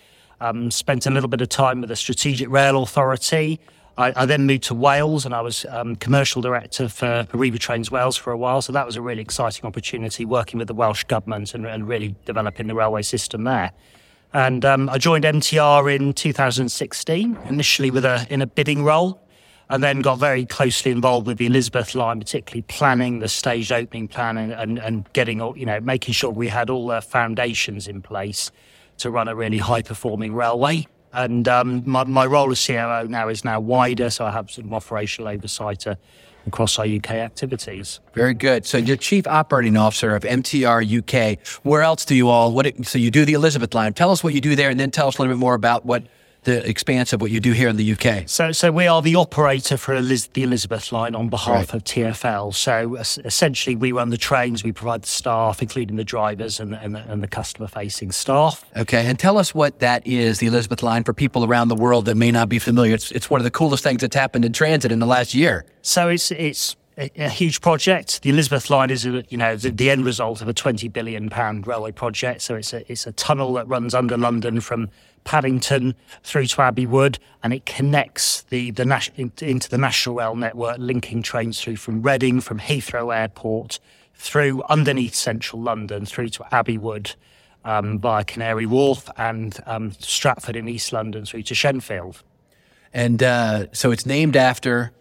Um, 0.44 0.70
spent 0.70 1.06
a 1.06 1.10
little 1.10 1.30
bit 1.30 1.40
of 1.40 1.48
time 1.48 1.80
with 1.80 1.88
the 1.88 1.96
Strategic 1.96 2.50
Rail 2.50 2.82
Authority. 2.82 3.58
I, 3.96 4.12
I 4.14 4.26
then 4.26 4.44
moved 4.44 4.64
to 4.64 4.74
Wales 4.74 5.24
and 5.24 5.34
I 5.34 5.40
was 5.40 5.64
um, 5.70 5.96
commercial 5.96 6.42
director 6.42 6.86
for 6.90 7.26
Arriva 7.32 7.58
Trains 7.58 7.90
Wales 7.90 8.18
for 8.18 8.30
a 8.30 8.36
while. 8.36 8.60
So 8.60 8.70
that 8.72 8.84
was 8.84 8.96
a 8.96 9.00
really 9.00 9.22
exciting 9.22 9.64
opportunity 9.64 10.26
working 10.26 10.58
with 10.58 10.68
the 10.68 10.74
Welsh 10.74 11.04
government 11.04 11.54
and, 11.54 11.64
and 11.64 11.88
really 11.88 12.14
developing 12.26 12.66
the 12.66 12.74
railway 12.74 13.00
system 13.00 13.44
there. 13.44 13.72
And 14.34 14.66
um, 14.66 14.90
I 14.90 14.98
joined 14.98 15.24
MTR 15.24 15.96
in 15.96 16.12
2016, 16.12 17.38
initially 17.48 17.90
with 17.90 18.04
a 18.04 18.26
in 18.28 18.42
a 18.42 18.46
bidding 18.46 18.84
role, 18.84 19.26
and 19.70 19.82
then 19.82 20.02
got 20.02 20.18
very 20.18 20.44
closely 20.44 20.90
involved 20.90 21.26
with 21.26 21.38
the 21.38 21.46
Elizabeth 21.46 21.94
line, 21.94 22.18
particularly 22.18 22.62
planning 22.62 23.20
the 23.20 23.28
staged 23.28 23.72
opening 23.72 24.08
plan 24.08 24.36
and, 24.36 24.52
and, 24.52 24.78
and 24.78 25.10
getting 25.14 25.40
all, 25.40 25.56
you 25.56 25.64
know, 25.64 25.80
making 25.80 26.12
sure 26.12 26.30
we 26.30 26.48
had 26.48 26.68
all 26.68 26.88
the 26.88 27.00
foundations 27.00 27.88
in 27.88 28.02
place 28.02 28.50
to 28.98 29.10
run 29.10 29.28
a 29.28 29.34
really 29.34 29.58
high 29.58 29.82
performing 29.82 30.34
railway. 30.34 30.86
And 31.12 31.46
um, 31.46 31.82
my, 31.86 32.04
my 32.04 32.26
role 32.26 32.50
as 32.50 32.64
COO 32.66 33.06
now 33.08 33.28
is 33.28 33.44
now 33.44 33.60
wider, 33.60 34.10
so 34.10 34.24
I 34.24 34.32
have 34.32 34.50
some 34.50 34.74
operational 34.74 35.28
oversight 35.28 35.86
uh, 35.86 35.94
across 36.46 36.78
our 36.78 36.86
UK 36.86 37.12
activities. 37.12 38.00
Very 38.14 38.34
good. 38.34 38.66
So 38.66 38.78
you're 38.78 38.96
chief 38.96 39.26
operating 39.26 39.76
officer 39.76 40.16
of 40.16 40.24
MTR 40.24 40.82
UK. 40.82 41.38
Where 41.62 41.82
else 41.82 42.04
do 42.04 42.16
you 42.16 42.28
all? 42.28 42.52
What? 42.52 42.84
So 42.84 42.98
you 42.98 43.12
do 43.12 43.24
the 43.24 43.34
Elizabeth 43.34 43.74
line. 43.74 43.94
Tell 43.94 44.10
us 44.10 44.24
what 44.24 44.34
you 44.34 44.40
do 44.40 44.56
there, 44.56 44.70
and 44.70 44.78
then 44.78 44.90
tell 44.90 45.06
us 45.06 45.18
a 45.18 45.22
little 45.22 45.34
bit 45.36 45.38
more 45.38 45.54
about 45.54 45.86
what 45.86 46.02
the 46.44 46.68
expanse 46.68 47.12
of 47.12 47.20
what 47.20 47.30
you 47.30 47.40
do 47.40 47.52
here 47.52 47.68
in 47.68 47.76
the 47.76 47.92
UK? 47.92 48.28
So, 48.28 48.52
so 48.52 48.70
we 48.70 48.86
are 48.86 49.02
the 49.02 49.16
operator 49.16 49.76
for 49.76 49.94
Eliz- 49.94 50.28
the 50.32 50.42
Elizabeth 50.42 50.92
line 50.92 51.14
on 51.14 51.28
behalf 51.28 51.72
right. 51.72 51.74
of 51.74 51.84
TfL. 51.84 52.54
So, 52.54 52.96
essentially, 52.96 53.76
we 53.76 53.92
run 53.92 54.10
the 54.10 54.16
trains, 54.16 54.62
we 54.62 54.72
provide 54.72 55.02
the 55.02 55.08
staff, 55.08 55.60
including 55.60 55.96
the 55.96 56.04
drivers 56.04 56.60
and, 56.60 56.74
and, 56.74 56.96
and 56.96 57.22
the 57.22 57.28
customer 57.28 57.66
facing 57.66 58.12
staff. 58.12 58.64
Okay, 58.76 59.06
and 59.06 59.18
tell 59.18 59.38
us 59.38 59.54
what 59.54 59.80
that 59.80 60.06
is, 60.06 60.38
the 60.38 60.46
Elizabeth 60.46 60.82
line, 60.82 61.04
for 61.04 61.12
people 61.12 61.44
around 61.44 61.68
the 61.68 61.74
world 61.74 62.04
that 62.06 62.16
may 62.16 62.30
not 62.30 62.48
be 62.48 62.58
familiar. 62.58 62.94
It's, 62.94 63.10
it's 63.12 63.28
one 63.28 63.40
of 63.40 63.44
the 63.44 63.50
coolest 63.50 63.82
things 63.82 64.00
that's 64.00 64.16
happened 64.16 64.44
in 64.44 64.52
transit 64.52 64.92
in 64.92 64.98
the 64.98 65.06
last 65.06 65.34
year. 65.34 65.64
So, 65.82 66.08
it's, 66.08 66.30
it's 66.30 66.76
a, 66.96 67.28
huge 67.28 67.60
project. 67.60 68.22
The 68.22 68.30
Elizabeth 68.30 68.70
line 68.70 68.90
is, 68.90 69.04
you 69.04 69.36
know, 69.36 69.56
the, 69.56 69.70
the, 69.70 69.90
end 69.90 70.04
result 70.04 70.40
of 70.40 70.48
a 70.48 70.52
twenty 70.52 70.88
billion 70.88 71.28
pound 71.28 71.66
railway 71.66 71.92
project. 71.92 72.42
So 72.42 72.54
it's 72.54 72.72
a 72.72 72.90
it's 72.90 73.06
a 73.06 73.12
tunnel 73.12 73.54
that 73.54 73.66
runs 73.66 73.94
under 73.94 74.16
London 74.16 74.60
from 74.60 74.90
Paddington 75.24 75.94
through 76.22 76.46
to 76.46 76.62
Abbey 76.62 76.86
Wood, 76.86 77.18
and 77.42 77.52
it 77.52 77.66
connects 77.66 78.42
the 78.42 78.70
the 78.70 78.82
into 79.40 79.68
the 79.68 79.78
National 79.78 80.16
Rail 80.16 80.36
network, 80.36 80.76
linking 80.78 81.22
trains 81.22 81.60
through 81.60 81.76
from 81.76 82.02
Reading, 82.02 82.40
from 82.40 82.60
Heathrow 82.60 83.14
Airport, 83.14 83.80
through 84.14 84.62
underneath 84.68 85.14
central 85.14 85.60
London, 85.60 86.06
through 86.06 86.28
to 86.30 86.54
Abbey 86.54 86.78
Wood. 86.78 87.14
Um, 87.66 87.98
via 87.98 88.24
Canary 88.24 88.66
Wharf 88.66 89.08
and 89.16 89.58
um, 89.64 89.92
Stratford 89.92 90.54
in 90.54 90.68
East 90.68 90.92
London 90.92 91.24
through 91.24 91.44
to 91.44 91.54
Shenfield. 91.54 92.22
And 92.92 93.22
uh, 93.22 93.72
so 93.72 93.90
it's 93.90 94.04
named 94.04 94.36
after 94.36 94.92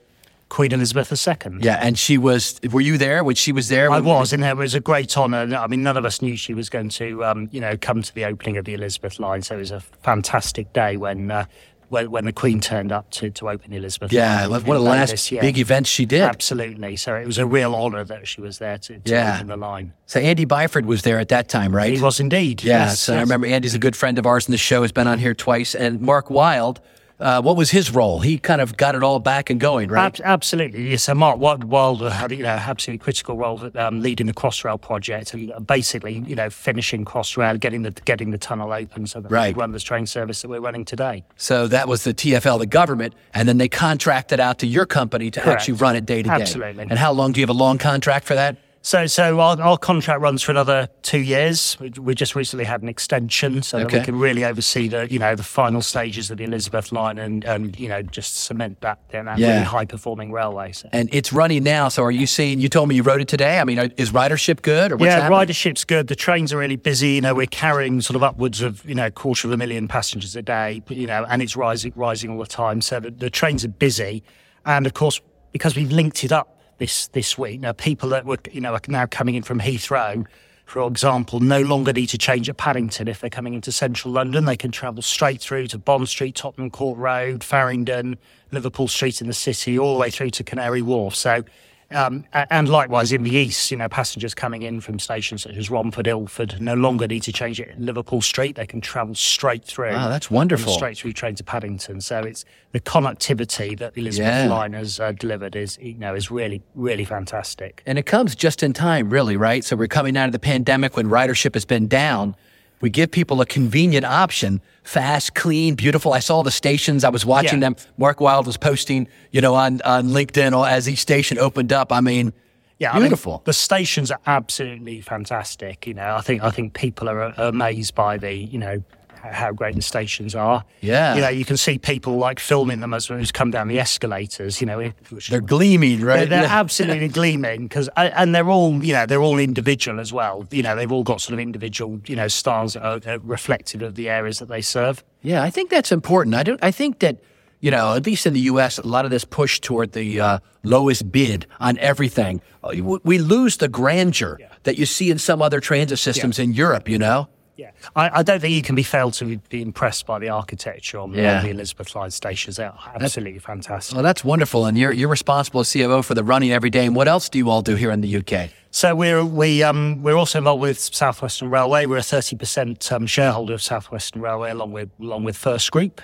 Queen 0.53 0.72
Elizabeth 0.72 1.12
II. 1.12 1.57
Yeah, 1.62 1.79
and 1.81 1.98
she 1.98 2.15
was. 2.15 2.60
Were 2.72 2.79
you 2.79 3.00
there 3.00 3.24
when 3.24 3.36
she 3.36 3.51
was 3.51 3.69
there? 3.69 3.89
I 3.89 4.00
was, 4.00 4.33
and 4.33 4.43
it 4.43 4.55
was 4.55 4.75
a 4.75 4.79
great 4.79 5.17
honour. 5.17 5.55
I 5.55 5.65
mean, 5.65 5.81
none 5.81 5.98
of 5.98 6.05
us 6.05 6.22
knew 6.22 6.38
she 6.38 6.53
was 6.53 6.69
going 6.69 6.89
to, 6.89 7.25
um, 7.25 7.50
you 7.51 7.60
know, 7.60 7.75
come 7.75 8.03
to 8.03 8.13
the 8.13 8.25
opening 8.25 8.57
of 8.57 8.65
the 8.65 8.75
Elizabeth 8.75 9.19
line. 9.19 9.41
So 9.41 9.55
it 9.55 9.60
was 9.60 9.72
a 9.72 9.79
fantastic 9.79 10.72
day 10.72 10.95
when. 10.95 11.31
Uh, 11.31 11.45
when, 11.89 12.10
when 12.10 12.25
the 12.25 12.33
Queen 12.33 12.60
turned 12.60 12.91
up 12.91 13.12
to, 13.12 13.29
to 13.29 13.50
open 13.50 13.69
the 13.69 13.77
Elizabeth 13.77 14.12
yeah, 14.12 14.48
one 14.48 14.57
of 14.57 14.65
the 14.65 14.79
last 14.79 15.29
big 15.29 15.60
events 15.60 15.91
she 15.91 16.07
did. 16.07 16.22
Absolutely. 16.22 16.95
So 16.95 17.13
it 17.13 17.27
was 17.27 17.38
a 17.38 17.45
real 17.45 17.75
honour 17.75 18.03
that 18.05 18.27
she 18.27 18.41
was 18.41 18.57
there 18.57 18.79
to, 18.79 18.98
to 18.98 19.12
yeah. 19.12 19.36
open 19.36 19.48
the 19.48 19.57
line. 19.57 19.93
So 20.07 20.19
Andy 20.19 20.48
Byford 20.48 20.86
was 20.86 21.03
there 21.03 21.19
at 21.19 21.29
that 21.29 21.50
time, 21.50 21.75
right? 21.75 21.93
He 21.93 22.01
was 22.01 22.19
indeed. 22.19 22.63
Yeah. 22.63 22.86
Yes, 22.86 23.01
so 23.01 23.12
yes. 23.12 23.19
I 23.19 23.22
remember 23.22 23.45
Andy's 23.45 23.75
a 23.75 23.79
good 23.79 23.95
friend 23.95 24.17
of 24.17 24.25
ours 24.25 24.48
in 24.48 24.53
the 24.53 24.57
show, 24.57 24.81
has 24.81 24.91
been 24.91 25.05
on 25.05 25.19
here 25.19 25.36
twice. 25.36 25.75
And 25.75 26.01
Mark 26.01 26.31
Wild 26.31 26.81
uh, 27.20 27.41
what 27.41 27.55
was 27.55 27.72
his 27.72 27.91
role? 27.91 28.20
He 28.20 28.38
kind 28.38 28.62
of 28.62 28.75
got 28.77 28.96
it 28.96 29.03
all 29.03 29.20
back 29.20 29.50
and 29.50 29.60
going, 29.60 29.89
right? 29.89 30.20
Ab- 30.20 30.25
absolutely. 30.25 30.91
Yes. 30.91 31.03
So 31.03 31.13
Mark 31.13 31.39
Wilder 31.39 32.10
had 32.10 32.32
you 32.32 32.43
know 32.43 32.50
absolutely 32.50 33.03
critical 33.03 33.38
role 33.38 33.63
at 33.65 33.75
um, 33.75 34.01
leading 34.01 34.27
the 34.27 34.34
Crossrail 34.34 34.79
project 34.79 35.34
and 35.34 35.65
basically 35.65 36.24
you 36.27 36.36
know 36.36 36.50
finishing 36.50 37.05
Crossrail, 37.05 37.60
getting 37.60 37.84
the 37.84 37.91
getting 37.91 38.32
the 38.32 38.38
tunnel 38.38 38.74
open 38.74 39.08
so 39.08 39.22
that 39.22 39.32
right. 39.32 39.55
we 39.55 39.60
run 39.60 39.72
the 39.72 39.79
train 39.79 40.05
service 40.05 40.41
that 40.41 40.50
we're 40.50 40.60
running 40.60 40.86
today. 40.86 41.24
So 41.38 41.67
that 41.67 41.88
was 41.88 42.03
the 42.03 42.13
TFL, 42.13 42.60
the 42.60 42.65
government, 42.65 43.13
and 43.34 43.48
then 43.48 43.58
they 43.58 43.70
contracted 43.70 44.39
out 44.39 44.60
to 44.60 44.67
your 44.67 44.86
company 44.86 45.32
to 45.32 45.41
Correct. 45.41 45.62
actually 45.62 45.75
run 45.75 45.96
it 45.96 46.05
day 46.05 46.24
to 46.24 46.29
day. 46.29 46.36
Absolutely. 46.36 46.84
And 46.89 47.00
how 47.00 47.12
long 47.12 47.32
do 47.32 47.39
you 47.39 47.43
have 47.43 47.55
a 47.55 47.58
long 47.58 47.77
contract 47.77 48.25
for 48.25 48.36
that? 48.36 48.58
So, 48.85 49.07
so 49.07 49.39
our, 49.39 49.59
our, 49.61 49.77
contract 49.77 50.19
runs 50.19 50.41
for 50.41 50.51
another 50.51 50.89
two 51.03 51.21
years. 51.21 51.77
We, 51.79 51.91
we 51.91 52.13
just 52.13 52.35
recently 52.35 52.65
had 52.65 52.81
an 52.81 52.89
extension, 52.89 53.63
so 53.63 53.77
okay. 53.77 53.87
that 53.87 53.99
we 53.99 54.05
can 54.05 54.19
really 54.19 54.43
oversee 54.43 54.89
the, 54.89 55.09
you 55.09 55.19
know, 55.19 55.35
the 55.35 55.43
final 55.43 55.81
stages 55.81 56.29
of 56.29 56.37
the 56.37 56.43
Elizabeth 56.43 56.91
line 56.91 57.17
and, 57.17 57.45
and 57.45 57.79
you 57.79 57.87
know, 57.87 58.01
just 58.01 58.43
cement 58.43 58.81
that, 58.81 58.99
that 59.11 59.39
yeah. 59.39 59.53
really 59.53 59.63
high 59.63 59.85
performing 59.85 60.33
railway. 60.33 60.73
So. 60.73 60.89
And 60.91 61.07
it's 61.13 61.31
running 61.31 61.63
now. 61.63 61.87
So, 61.87 62.03
are 62.03 62.11
you 62.11 62.27
seeing? 62.27 62.59
You 62.59 62.67
told 62.67 62.89
me 62.89 62.95
you 62.95 63.03
wrote 63.03 63.21
it 63.21 63.29
today. 63.29 63.61
I 63.61 63.63
mean, 63.63 63.79
is 63.95 64.11
ridership 64.11 64.61
good 64.61 64.91
or 64.91 64.97
what's 64.97 65.07
yeah, 65.07 65.21
happening? 65.21 65.47
ridership's 65.55 65.85
good. 65.85 66.07
The 66.07 66.15
trains 66.17 66.51
are 66.51 66.57
really 66.57 66.75
busy. 66.75 67.11
You 67.11 67.21
know, 67.21 67.33
we're 67.33 67.45
carrying 67.47 68.01
sort 68.01 68.17
of 68.17 68.23
upwards 68.23 68.61
of 68.61 68.83
you 68.83 68.95
know 68.95 69.05
a 69.05 69.11
quarter 69.11 69.47
of 69.47 69.53
a 69.53 69.57
million 69.57 69.87
passengers 69.87 70.35
a 70.35 70.41
day. 70.41 70.83
You 70.89 71.07
know, 71.07 71.25
and 71.29 71.41
it's 71.41 71.55
rising, 71.55 71.93
rising 71.95 72.31
all 72.31 72.39
the 72.39 72.47
time. 72.47 72.81
So 72.81 72.99
the, 72.99 73.11
the 73.11 73.29
trains 73.29 73.63
are 73.63 73.69
busy, 73.69 74.23
and 74.65 74.85
of 74.85 74.93
course 74.93 75.21
because 75.53 75.77
we've 75.77 75.91
linked 75.91 76.25
it 76.25 76.33
up 76.33 76.53
this 76.83 77.07
this 77.07 77.37
week. 77.37 77.61
Now, 77.61 77.71
people 77.71 78.09
that 78.09 78.25
were 78.25 78.37
you 78.51 78.59
know 78.59 78.73
are 78.73 78.81
now 78.89 79.05
coming 79.05 79.35
in 79.35 79.43
from 79.43 79.61
Heathrow, 79.61 80.25
for 80.65 80.85
example, 80.85 81.39
no 81.39 81.61
longer 81.61 81.93
need 81.93 82.07
to 82.07 82.17
change 82.17 82.49
at 82.49 82.57
Paddington 82.57 83.07
if 83.07 83.21
they're 83.21 83.29
coming 83.29 83.53
into 83.53 83.71
central 83.71 84.13
London. 84.13 84.43
They 84.43 84.57
can 84.57 84.71
travel 84.71 85.01
straight 85.01 85.39
through 85.39 85.67
to 85.67 85.77
Bond 85.77 86.09
Street, 86.09 86.35
Tottenham 86.35 86.69
Court 86.69 86.97
Road, 86.97 87.41
Farringdon, 87.41 88.17
Liverpool 88.51 88.89
Street 88.89 89.21
in 89.21 89.27
the 89.27 89.33
city, 89.33 89.79
all 89.79 89.93
the 89.93 89.99
way 89.99 90.09
through 90.09 90.31
to 90.31 90.43
Canary 90.43 90.81
Wharf. 90.81 91.15
So 91.15 91.45
um, 91.93 92.25
and 92.33 92.69
likewise 92.69 93.12
in 93.12 93.23
the 93.23 93.35
east, 93.35 93.71
you 93.71 93.77
know, 93.77 93.88
passengers 93.89 94.33
coming 94.33 94.62
in 94.62 94.81
from 94.81 95.00
stations 95.00 95.43
such 95.43 95.55
as 95.55 95.69
Romford, 95.69 96.07
Ilford 96.07 96.59
no 96.62 96.73
longer 96.73 97.07
need 97.07 97.23
to 97.23 97.31
change 97.31 97.59
it 97.59 97.69
at 97.69 97.79
Liverpool 97.79 98.21
Street. 98.21 98.55
They 98.55 98.67
can 98.67 98.81
travel 98.81 99.15
straight 99.15 99.63
through. 99.63 99.89
Oh, 99.89 100.09
that's 100.09 100.29
wonderful. 100.29 100.73
Straight 100.73 100.97
through 100.97 101.13
train 101.13 101.35
to 101.35 101.43
Paddington. 101.43 102.01
So 102.01 102.19
it's 102.19 102.45
the 102.71 102.79
connectivity 102.79 103.77
that 103.79 103.93
the 103.93 104.01
Elizabeth 104.01 104.45
yeah. 104.45 104.50
line 104.50 104.73
has 104.73 105.00
uh, 105.00 105.12
delivered 105.12 105.55
is, 105.55 105.77
you 105.79 105.95
know, 105.95 106.15
is 106.15 106.31
really, 106.31 106.62
really 106.75 107.05
fantastic. 107.05 107.83
And 107.85 107.97
it 107.97 108.05
comes 108.05 108.35
just 108.35 108.63
in 108.63 108.73
time, 108.73 109.09
really, 109.09 109.38
right? 109.38 109.63
So 109.63 109.75
we're 109.75 109.88
coming 109.88 110.17
out 110.17 110.25
of 110.25 110.31
the 110.31 110.39
pandemic 110.39 110.95
when 110.95 111.07
ridership 111.07 111.53
has 111.53 111.65
been 111.65 111.88
down 111.88 112.35
we 112.83 112.89
give 112.89 113.11
people 113.11 113.39
a 113.39 113.45
convenient 113.45 114.05
option, 114.05 114.59
fast, 114.83 115.35
clean, 115.35 115.75
beautiful. 115.75 116.11
I 116.11 116.19
saw 116.19 116.43
the 116.43 116.51
stations. 116.51 117.05
I 117.05 117.09
was 117.09 117.25
watching 117.25 117.61
yeah. 117.61 117.69
them. 117.69 117.75
Mark 117.97 118.19
Wild 118.19 118.45
was 118.45 118.57
posting, 118.57 119.07
you 119.31 119.39
know, 119.39 119.55
on, 119.55 119.81
on 119.83 120.09
LinkedIn 120.09 120.67
as 120.67 120.89
each 120.89 120.99
station 120.99 121.39
opened 121.39 121.71
up. 121.71 121.93
I 121.93 122.01
mean, 122.01 122.33
yeah, 122.79 122.91
beautiful. 122.99 123.35
I 123.35 123.37
mean, 123.37 123.41
the 123.45 123.53
stations 123.53 124.11
are 124.11 124.19
absolutely 124.25 124.99
fantastic. 124.99 125.87
You 125.87 125.93
know, 125.93 126.13
I 126.17 126.19
think 126.19 126.43
I 126.43 126.49
think 126.49 126.73
people 126.73 127.07
are 127.07 127.33
amazed 127.37 127.95
by 127.95 128.17
the 128.17 128.33
you 128.33 128.59
know 128.59 128.83
how 129.31 129.51
great 129.51 129.75
the 129.75 129.81
stations 129.81 130.35
are. 130.35 130.63
Yeah. 130.81 131.15
You 131.15 131.21
know, 131.21 131.29
you 131.29 131.45
can 131.45 131.57
see 131.57 131.77
people 131.77 132.17
like 132.17 132.39
filming 132.39 132.81
them 132.81 132.93
as 132.93 133.07
they 133.07 133.23
come 133.25 133.51
down 133.51 133.67
the 133.67 133.79
escalators, 133.79 134.59
you 134.59 134.67
know. 134.67 134.91
They're 135.29 135.41
gleaming, 135.41 136.01
right? 136.01 136.29
They're, 136.29 136.41
they're 136.41 136.49
absolutely 136.49 137.07
gleaming 137.19 137.67
because, 137.67 137.89
and 137.95 138.35
they're 138.35 138.49
all, 138.49 138.83
you 138.83 138.93
know, 138.93 139.05
they're 139.05 139.21
all 139.21 139.39
individual 139.39 139.99
as 139.99 140.11
well. 140.11 140.45
You 140.51 140.63
know, 140.63 140.75
they've 140.75 140.91
all 140.91 141.03
got 141.03 141.21
sort 141.21 141.33
of 141.33 141.39
individual, 141.39 142.01
you 142.05 142.15
know, 142.15 142.27
styles 142.27 142.73
that 142.73 143.07
are 143.07 143.19
reflective 143.19 143.81
of 143.81 143.95
the 143.95 144.09
areas 144.09 144.39
that 144.39 144.49
they 144.49 144.61
serve. 144.61 145.03
Yeah, 145.21 145.41
I 145.41 145.49
think 145.49 145.69
that's 145.69 145.91
important. 145.91 146.35
I 146.35 146.43
don't, 146.43 146.61
I 146.61 146.71
think 146.71 146.99
that, 146.99 147.17
you 147.61 147.71
know, 147.71 147.95
at 147.95 148.05
least 148.05 148.25
in 148.25 148.33
the 148.33 148.41
U.S., 148.41 148.77
a 148.77 148.85
lot 148.85 149.05
of 149.05 149.11
this 149.11 149.23
push 149.23 149.61
toward 149.61 149.93
the 149.93 150.19
uh, 150.19 150.39
lowest 150.63 151.11
bid 151.11 151.45
on 151.61 151.77
everything. 151.77 152.41
Uh, 152.61 152.73
we 153.03 153.19
lose 153.19 153.57
the 153.57 153.69
grandeur 153.69 154.37
yeah. 154.39 154.47
that 154.63 154.77
you 154.77 154.85
see 154.85 155.09
in 155.09 155.17
some 155.17 155.41
other 155.41 155.61
transit 155.61 155.99
systems 155.99 156.37
yeah. 156.37 156.43
in 156.43 156.53
Europe, 156.53 156.89
you 156.89 156.99
know? 156.99 157.29
Yeah, 157.55 157.72
I, 157.95 158.10
I, 158.19 158.24
don't 158.24 158.39
think 158.39 158.55
you 158.55 158.63
can 158.63 158.74
be 158.74 158.81
failed 158.81 159.13
to 159.15 159.38
be 159.38 159.62
impressed 159.62 160.07
by 160.07 160.17
the 160.17 160.29
architecture 160.29 160.98
on 160.98 161.13
yeah. 161.13 161.39
the 161.39 161.50
Elizabeth 161.50 161.95
Line 161.95 162.10
stations. 162.10 162.55
They're 162.55 162.74
absolutely 162.95 163.33
that's, 163.33 163.45
fantastic. 163.45 163.95
Well, 163.95 164.03
that's 164.03 164.24
wonderful, 164.24 164.65
and 164.65 164.75
you're 164.75 164.91
you're 164.91 165.10
responsible 165.10 165.60
as 165.60 165.72
COO 165.72 166.01
for 166.01 166.15
the 166.15 166.24
running 166.24 166.51
every 166.51 166.72
day. 166.72 166.86
And 166.86 166.95
what 166.95 167.07
else 167.07 167.29
do 167.29 167.38
you 167.38 167.51
all 167.51 167.62
do 167.62 167.75
here 167.75 167.91
in 167.91 168.01
the 168.01 168.17
UK? 168.17 168.50
So 168.72 168.95
we're 168.95 169.24
we 169.24 169.62
um 169.62 170.01
we're 170.01 170.17
also 170.17 170.39
involved 170.39 170.63
with 170.63 170.79
South 170.79 171.22
Western 171.22 171.51
Railway. 171.51 171.86
We're 171.86 171.98
a 171.98 172.03
thirty 172.03 172.36
percent 172.36 172.91
um, 172.91 173.05
shareholder 173.05 173.53
of 173.53 173.62
South 173.62 173.91
Western 173.91 174.24
Railway, 174.24 174.50
along 174.50 174.72
with 174.72 174.89
along 175.00 175.24
with 175.24 175.38
First 175.38 175.72
Group. 175.72 176.01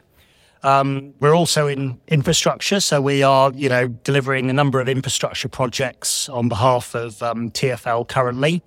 Um, 0.62 1.14
we're 1.20 1.36
also 1.36 1.68
in 1.68 2.00
infrastructure, 2.08 2.80
so 2.80 3.02
we 3.02 3.24
are, 3.24 3.52
you 3.54 3.70
know, 3.70 3.88
delivering 3.88 4.50
a 4.50 4.54
number 4.54 4.82
of 4.82 4.90
infrastructure 4.90 5.48
projects 5.48 6.28
on 6.28 6.50
behalf 6.50 6.94
of 6.96 7.24
um, 7.24 7.50
TFL 7.50 8.08
currently. 8.08 8.62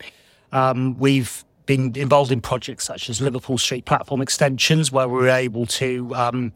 Um, 0.53 0.99
we've 0.99 1.45
been 1.76 1.97
involved 1.97 2.31
in 2.31 2.41
projects 2.41 2.85
such 2.85 3.09
as 3.11 3.21
Liverpool 3.21 3.59
Street 3.59 3.85
platform 3.85 4.21
extensions, 4.21 4.93
where 4.93 5.09
we 5.09 5.19
were 5.23 5.29
able 5.29 5.67
to, 5.67 6.14
um, 6.14 6.52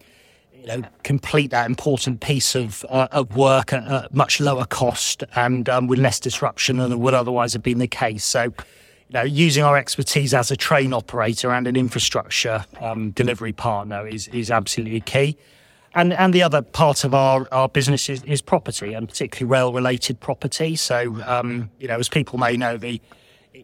you 0.54 0.66
know, 0.66 0.82
complete 1.02 1.50
that 1.50 1.66
important 1.66 2.20
piece 2.20 2.54
of 2.54 2.85
uh, 2.88 3.08
of 3.12 3.35
work 3.37 3.73
at 3.73 4.12
much 4.12 4.40
lower 4.40 4.66
cost 4.66 5.25
and 5.35 5.68
um, 5.68 5.87
with 5.87 5.99
less 5.99 6.20
disruption 6.20 6.76
than 6.76 6.99
would 7.00 7.14
otherwise 7.14 7.52
have 7.54 7.62
been 7.62 7.78
the 7.78 7.88
case. 7.88 8.25
So, 8.25 8.42
you 8.42 9.14
know, 9.16 9.23
using 9.23 9.64
our 9.64 9.76
expertise 9.76 10.35
as 10.35 10.50
a 10.50 10.56
train 10.56 10.92
operator 10.92 11.50
and 11.50 11.66
an 11.66 11.76
infrastructure 11.76 12.64
um, 12.80 13.12
delivery 13.12 13.52
partner 13.52 14.06
is 14.06 14.28
is 14.28 14.50
absolutely 14.50 15.00
key. 15.00 15.37
And, 15.94 16.12
and 16.12 16.35
the 16.35 16.42
other 16.42 16.61
part 16.61 17.04
of 17.04 17.14
our, 17.14 17.49
our 17.52 17.70
business 17.70 18.11
is, 18.11 18.23
is 18.25 18.42
property 18.42 18.92
and 18.92 19.08
particularly 19.08 19.50
rail 19.50 19.73
related 19.73 20.20
property. 20.20 20.76
So, 20.76 20.96
um, 21.25 21.70
you 21.80 21.88
know, 21.88 21.99
as 21.99 22.11
people 22.11 22.38
may 22.38 22.54
know, 22.58 22.76
the 22.76 23.00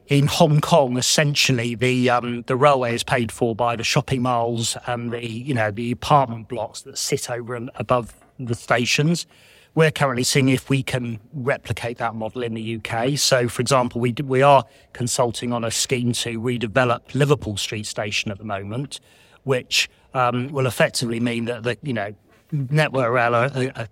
in 0.08 0.26
Hong 0.26 0.60
Kong, 0.60 0.96
essentially 0.96 1.74
the 1.74 2.10
um, 2.10 2.42
the 2.42 2.56
railway 2.56 2.94
is 2.94 3.02
paid 3.02 3.32
for 3.32 3.54
by 3.54 3.76
the 3.76 3.84
shopping 3.84 4.22
malls 4.22 4.76
and 4.86 5.12
the 5.12 5.26
you 5.26 5.54
know 5.54 5.70
the 5.70 5.90
apartment 5.90 6.48
blocks 6.48 6.82
that 6.82 6.98
sit 6.98 7.30
over 7.30 7.54
and 7.54 7.70
above 7.76 8.14
the 8.38 8.54
stations. 8.54 9.26
We're 9.74 9.90
currently 9.90 10.24
seeing 10.24 10.50
if 10.50 10.68
we 10.68 10.82
can 10.82 11.18
replicate 11.32 11.96
that 11.96 12.14
model 12.14 12.42
in 12.42 12.52
the 12.52 12.76
UK. 12.76 13.16
So, 13.16 13.48
for 13.48 13.62
example, 13.62 14.00
we 14.00 14.14
we 14.22 14.42
are 14.42 14.64
consulting 14.92 15.52
on 15.52 15.64
a 15.64 15.70
scheme 15.70 16.12
to 16.12 16.40
redevelop 16.40 17.14
Liverpool 17.14 17.56
Street 17.56 17.86
Station 17.86 18.30
at 18.30 18.38
the 18.38 18.44
moment, 18.44 19.00
which 19.44 19.88
um, 20.14 20.48
will 20.48 20.66
effectively 20.66 21.20
mean 21.20 21.46
that 21.46 21.62
the 21.62 21.78
you 21.82 21.94
know 21.94 22.14
Network 22.50 23.10
Rail 23.10 23.34
are, 23.34 23.50
are, 23.74 23.88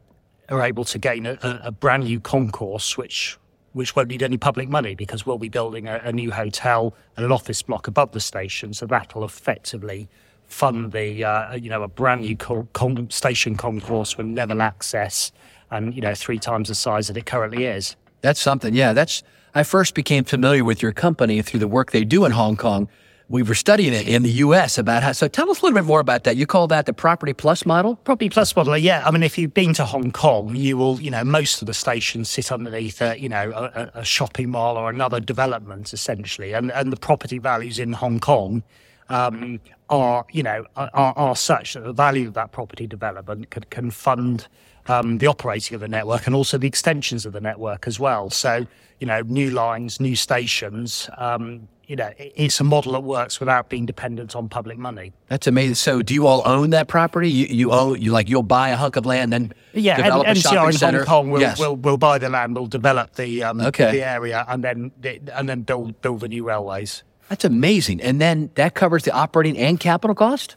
are 0.50 0.62
able 0.62 0.84
to 0.84 0.98
gain 0.98 1.24
a, 1.24 1.38
a 1.42 1.72
brand 1.72 2.04
new 2.04 2.20
concourse, 2.20 2.98
which 2.98 3.38
which 3.72 3.94
won't 3.94 4.08
need 4.08 4.22
any 4.22 4.36
public 4.36 4.68
money 4.68 4.94
because 4.94 5.24
we'll 5.24 5.38
be 5.38 5.48
building 5.48 5.86
a, 5.86 6.00
a 6.04 6.12
new 6.12 6.30
hotel 6.30 6.94
and 7.16 7.24
an 7.24 7.32
office 7.32 7.62
block 7.62 7.86
above 7.86 8.12
the 8.12 8.20
station. 8.20 8.74
So 8.74 8.86
that'll 8.86 9.24
effectively 9.24 10.08
fund 10.46 10.92
the, 10.92 11.24
uh, 11.24 11.54
you 11.54 11.70
know, 11.70 11.82
a 11.82 11.88
brand 11.88 12.22
new 12.22 12.36
con- 12.36 13.10
station 13.10 13.56
concourse 13.56 14.16
with 14.16 14.26
level 14.26 14.60
access 14.60 15.30
and, 15.70 15.94
you 15.94 16.00
know, 16.00 16.14
three 16.14 16.38
times 16.38 16.68
the 16.68 16.74
size 16.74 17.06
that 17.06 17.16
it 17.16 17.26
currently 17.26 17.64
is. 17.64 17.96
That's 18.22 18.40
something. 18.40 18.74
Yeah. 18.74 18.92
That's, 18.92 19.22
I 19.54 19.62
first 19.62 19.94
became 19.94 20.24
familiar 20.24 20.64
with 20.64 20.82
your 20.82 20.92
company 20.92 21.40
through 21.42 21.60
the 21.60 21.68
work 21.68 21.92
they 21.92 22.04
do 22.04 22.24
in 22.24 22.32
Hong 22.32 22.56
Kong 22.56 22.88
we 23.30 23.44
were 23.44 23.54
studying 23.54 23.92
it 23.92 24.08
in 24.08 24.24
the 24.24 24.30
U.S. 24.44 24.76
about 24.76 25.04
how. 25.04 25.12
So 25.12 25.28
tell 25.28 25.48
us 25.50 25.60
a 25.60 25.64
little 25.64 25.78
bit 25.78 25.86
more 25.86 26.00
about 26.00 26.24
that. 26.24 26.36
You 26.36 26.46
call 26.46 26.66
that 26.66 26.86
the 26.86 26.92
Property 26.92 27.32
Plus 27.32 27.64
model? 27.64 27.94
Property 27.94 28.28
Plus 28.28 28.54
model, 28.56 28.76
yeah. 28.76 29.04
I 29.06 29.12
mean, 29.12 29.22
if 29.22 29.38
you've 29.38 29.54
been 29.54 29.72
to 29.74 29.84
Hong 29.84 30.10
Kong, 30.10 30.56
you 30.56 30.76
will, 30.76 31.00
you 31.00 31.12
know, 31.12 31.22
most 31.22 31.62
of 31.62 31.66
the 31.66 31.72
stations 31.72 32.28
sit 32.28 32.50
underneath, 32.50 33.00
a, 33.00 33.18
you 33.18 33.28
know, 33.28 33.52
a, 33.52 34.00
a 34.00 34.04
shopping 34.04 34.50
mall 34.50 34.76
or 34.76 34.90
another 34.90 35.20
development, 35.20 35.92
essentially, 35.92 36.52
and 36.52 36.72
and 36.72 36.92
the 36.92 36.96
property 36.96 37.38
values 37.38 37.78
in 37.78 37.92
Hong 37.92 38.18
Kong. 38.18 38.64
Um, 39.08 39.60
are 39.88 40.24
you 40.30 40.42
know 40.42 40.64
are, 40.76 40.90
are 40.94 41.36
such 41.36 41.74
that 41.74 41.82
the 41.82 41.92
value 41.92 42.28
of 42.28 42.34
that 42.34 42.52
property 42.52 42.86
development 42.86 43.50
can, 43.50 43.64
can 43.70 43.90
fund 43.90 44.46
um, 44.90 45.18
the 45.18 45.26
operating 45.26 45.74
of 45.74 45.80
the 45.80 45.88
network 45.88 46.26
and 46.26 46.34
also 46.34 46.58
the 46.58 46.68
extensions 46.68 47.24
of 47.26 47.32
the 47.32 47.40
network 47.40 47.86
as 47.86 47.98
well. 48.00 48.30
So 48.30 48.66
you 48.98 49.06
know 49.06 49.20
new 49.22 49.50
lines, 49.50 50.00
new 50.00 50.16
stations, 50.16 51.08
um, 51.16 51.68
you 51.90 51.96
know, 51.96 52.12
it's 52.16 52.60
a 52.60 52.64
model 52.64 52.92
that 52.92 53.00
works 53.00 53.40
without 53.40 53.68
being 53.68 53.84
dependent 53.84 54.36
on 54.36 54.48
public 54.48 54.78
money. 54.78 55.12
That's 55.26 55.48
amazing. 55.48 55.74
So, 55.74 56.02
do 56.02 56.14
you 56.14 56.28
all 56.28 56.40
own 56.44 56.70
that 56.70 56.86
property? 56.86 57.28
You, 57.28 57.46
you 57.46 57.72
own, 57.72 58.00
you 58.00 58.12
like, 58.12 58.28
you'll 58.28 58.44
buy 58.44 58.68
a 58.68 58.76
hunk 58.76 58.94
of 58.94 59.06
land, 59.06 59.32
then 59.32 59.52
yeah, 59.72 59.96
develop 59.96 60.28
and, 60.28 60.38
a 60.38 60.40
shopping 60.40 60.66
in 60.68 60.72
center. 60.74 60.98
Hong 60.98 61.24
Kong 61.24 61.30
will 61.32 61.40
yes. 61.40 61.58
will 61.58 61.74
will 61.74 61.96
buy 61.96 62.18
the 62.18 62.28
land, 62.28 62.54
will 62.54 62.68
develop 62.68 63.16
the 63.16 63.42
um, 63.42 63.60
okay. 63.60 63.90
the 63.90 64.06
area, 64.06 64.44
and 64.46 64.62
then 64.62 64.92
and 65.34 65.48
then 65.48 65.62
build 65.62 66.00
build 66.00 66.20
the 66.20 66.28
new 66.28 66.44
railways. 66.44 67.02
That's 67.28 67.44
amazing. 67.44 68.00
And 68.00 68.20
then 68.20 68.50
that 68.54 68.76
covers 68.76 69.02
the 69.02 69.10
operating 69.10 69.58
and 69.58 69.80
capital 69.80 70.14
cost. 70.14 70.54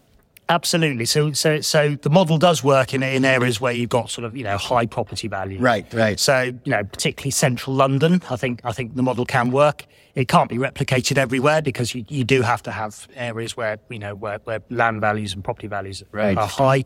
Absolutely. 0.49 1.05
So, 1.05 1.31
so, 1.31 1.61
so 1.61 1.95
the 1.95 2.09
model 2.09 2.37
does 2.37 2.63
work 2.63 2.93
in 2.93 3.01
in 3.01 3.23
areas 3.23 3.61
where 3.61 3.71
you've 3.71 3.89
got 3.89 4.09
sort 4.09 4.25
of 4.25 4.35
you 4.35 4.43
know 4.43 4.57
high 4.57 4.85
property 4.85 5.27
value. 5.27 5.59
Right, 5.59 5.91
right. 5.93 6.19
So, 6.19 6.41
you 6.41 6.71
know, 6.71 6.83
particularly 6.83 7.31
central 7.31 7.75
London, 7.75 8.21
I 8.29 8.35
think 8.35 8.61
I 8.63 8.73
think 8.73 8.95
the 8.95 9.03
model 9.03 9.25
can 9.25 9.51
work. 9.51 9.85
It 10.15 10.27
can't 10.27 10.49
be 10.49 10.57
replicated 10.57 11.17
everywhere 11.17 11.61
because 11.61 11.95
you, 11.95 12.05
you 12.07 12.23
do 12.23 12.41
have 12.41 12.61
to 12.63 12.71
have 12.71 13.07
areas 13.15 13.55
where 13.55 13.79
you 13.89 13.99
know 13.99 14.15
where, 14.15 14.39
where 14.43 14.61
land 14.69 14.99
values 15.01 15.33
and 15.33 15.43
property 15.43 15.67
values 15.67 16.03
right. 16.11 16.37
are 16.37 16.47
high. 16.47 16.83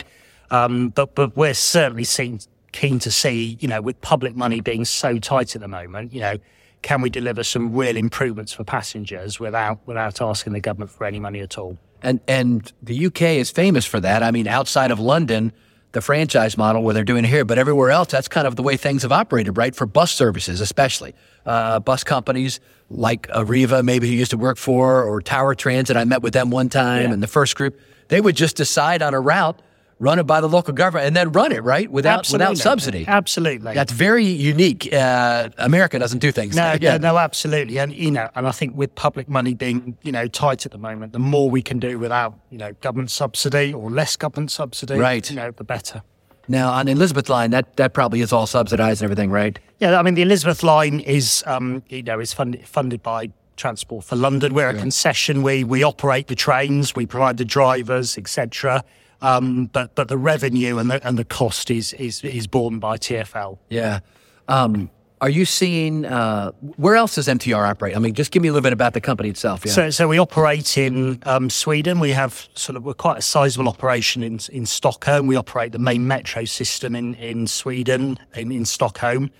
Um, 0.51 0.89
but 0.89 1.15
but 1.15 1.35
we're 1.35 1.55
certainly 1.55 2.03
seen, 2.03 2.39
keen 2.71 2.99
to 2.99 3.11
see 3.11 3.57
you 3.59 3.67
know 3.67 3.81
with 3.81 3.99
public 4.01 4.35
money 4.35 4.61
being 4.61 4.85
so 4.85 5.17
tight 5.17 5.55
at 5.55 5.61
the 5.61 5.67
moment, 5.67 6.13
you 6.13 6.21
know 6.21 6.37
can 6.83 7.01
we 7.01 7.09
deliver 7.09 7.43
some 7.43 7.75
real 7.75 7.97
improvements 7.97 8.53
for 8.53 8.63
passengers 8.63 9.39
without 9.39 9.79
without 9.87 10.21
asking 10.21 10.53
the 10.53 10.59
government 10.59 10.91
for 10.91 11.05
any 11.05 11.19
money 11.19 11.39
at 11.39 11.57
all? 11.57 11.77
And 12.07 12.21
and 12.25 12.71
the 12.81 13.07
UK 13.07 13.21
is 13.21 13.51
famous 13.51 13.85
for 13.85 13.99
that. 13.99 14.23
I 14.23 14.31
mean, 14.31 14.47
outside 14.47 14.91
of 14.91 14.99
London, 14.99 15.51
the 15.91 15.99
franchise 15.99 16.57
model 16.57 16.81
where 16.81 16.93
they're 16.93 17.03
doing 17.03 17.25
it 17.25 17.27
here, 17.27 17.43
but 17.43 17.57
everywhere 17.57 17.91
else, 17.91 18.07
that's 18.07 18.29
kind 18.29 18.47
of 18.47 18.55
the 18.55 18.63
way 18.63 18.77
things 18.77 19.01
have 19.01 19.11
operated, 19.11 19.57
right? 19.57 19.75
For 19.75 19.85
bus 19.85 20.13
services, 20.13 20.61
especially 20.61 21.13
uh, 21.45 21.81
bus 21.81 22.05
companies 22.05 22.61
like 22.89 23.27
Arriva, 23.27 23.83
maybe 23.83 24.07
you 24.07 24.17
used 24.17 24.31
to 24.31 24.37
work 24.37 24.57
for, 24.57 25.03
or 25.03 25.21
Tower 25.21 25.53
Transit. 25.53 25.97
I 25.97 26.05
met 26.05 26.21
with 26.21 26.31
them 26.31 26.49
one 26.49 26.69
time, 26.69 27.07
yeah. 27.07 27.13
and 27.13 27.21
the 27.21 27.27
first 27.27 27.57
group, 27.57 27.77
they 28.07 28.21
would 28.21 28.37
just 28.37 28.55
decide 28.55 29.01
on 29.01 29.13
a 29.13 29.19
route 29.19 29.61
run 29.99 30.19
it 30.19 30.23
by 30.23 30.41
the 30.41 30.47
local 30.47 30.73
government 30.73 31.07
and 31.07 31.15
then 31.15 31.31
run 31.31 31.51
it 31.51 31.63
right 31.63 31.89
without 31.91 32.19
absolutely. 32.19 32.51
without 32.51 32.57
subsidy. 32.57 33.05
Absolutely, 33.07 33.73
that's 33.73 33.91
very 33.91 34.25
unique. 34.25 34.91
Uh, 34.93 35.49
America 35.57 35.97
doesn't 35.99 36.19
do 36.19 36.31
things. 36.31 36.55
No, 36.55 36.63
like 36.63 36.81
no, 36.81 36.97
no, 36.97 37.17
absolutely, 37.17 37.77
and 37.79 37.93
you 37.93 38.11
know, 38.11 38.29
and 38.35 38.47
I 38.47 38.51
think 38.51 38.75
with 38.75 38.93
public 38.95 39.29
money 39.29 39.53
being 39.53 39.97
you 40.03 40.11
know 40.11 40.27
tight 40.27 40.65
at 40.65 40.71
the 40.71 40.77
moment, 40.77 41.13
the 41.13 41.19
more 41.19 41.49
we 41.49 41.61
can 41.61 41.79
do 41.79 41.99
without 41.99 42.37
you 42.49 42.57
know 42.57 42.73
government 42.81 43.11
subsidy 43.11 43.73
or 43.73 43.89
less 43.89 44.15
government 44.15 44.51
subsidy, 44.51 44.95
right? 44.95 45.27
You 45.29 45.35
know, 45.35 45.51
the 45.51 45.63
better. 45.63 46.03
Now 46.47 46.71
on 46.71 46.85
the 46.85 46.93
Elizabeth 46.93 47.29
line, 47.29 47.51
that 47.51 47.75
that 47.77 47.93
probably 47.93 48.21
is 48.21 48.31
all 48.31 48.47
subsidized 48.47 49.01
and 49.01 49.05
everything, 49.11 49.31
right? 49.31 49.59
Yeah, 49.79 49.99
I 49.99 50.03
mean 50.03 50.15
the 50.15 50.21
Elizabeth 50.21 50.63
line 50.63 50.99
is 51.01 51.43
um, 51.45 51.83
you 51.89 52.03
know 52.03 52.19
is 52.19 52.33
funded 52.33 52.65
funded 52.67 53.03
by 53.03 53.31
Transport 53.57 54.05
for 54.05 54.15
London. 54.15 54.53
We're 54.53 54.69
a 54.69 54.73
yeah. 54.73 54.79
concession. 54.79 55.43
We 55.43 55.63
we 55.63 55.83
operate 55.83 56.27
the 56.27 56.35
trains, 56.35 56.95
we 56.95 57.05
provide 57.05 57.37
the 57.37 57.45
drivers, 57.45 58.17
etc. 58.17 58.83
Um, 59.21 59.65
but 59.67 59.95
but 59.95 60.07
the 60.07 60.17
revenue 60.17 60.77
and 60.77 60.91
the 60.91 61.05
and 61.07 61.17
the 61.17 61.25
cost 61.25 61.71
is 61.71 61.93
is 61.93 62.23
is 62.23 62.47
borne 62.47 62.79
by 62.79 62.97
TFL. 62.97 63.57
Yeah. 63.69 63.99
Um, 64.47 64.89
are 65.19 65.29
you 65.29 65.45
seeing 65.45 66.05
uh, 66.05 66.51
where 66.75 66.95
else 66.95 67.15
does 67.15 67.27
MTR 67.27 67.67
operate? 67.67 67.95
I 67.95 67.99
mean, 67.99 68.13
just 68.13 68.31
give 68.31 68.43
me 68.43 68.49
a 68.49 68.53
little 68.53 68.63
bit 68.63 68.73
about 68.73 68.93
the 68.93 69.01
company 69.01 69.29
itself. 69.29 69.65
Yeah. 69.65 69.71
So, 69.71 69.89
so 69.89 70.07
we 70.07 70.19
operate 70.19 70.77
in 70.77 71.19
um, 71.25 71.49
Sweden. 71.49 71.99
We 71.99 72.11
have 72.11 72.47
sort 72.53 72.75
of 72.75 72.85
we're 72.85 72.93
quite 72.93 73.17
a 73.17 73.21
sizable 73.21 73.67
operation 73.67 74.21
in 74.21 74.39
in 74.51 74.65
Stockholm. 74.65 75.25
We 75.25 75.35
operate 75.35 75.71
the 75.71 75.79
main 75.79 76.07
metro 76.07 76.45
system 76.45 76.95
in 76.95 77.15
in 77.15 77.47
Sweden 77.47 78.19
in, 78.35 78.51
in 78.51 78.65
Stockholm. 78.65 79.31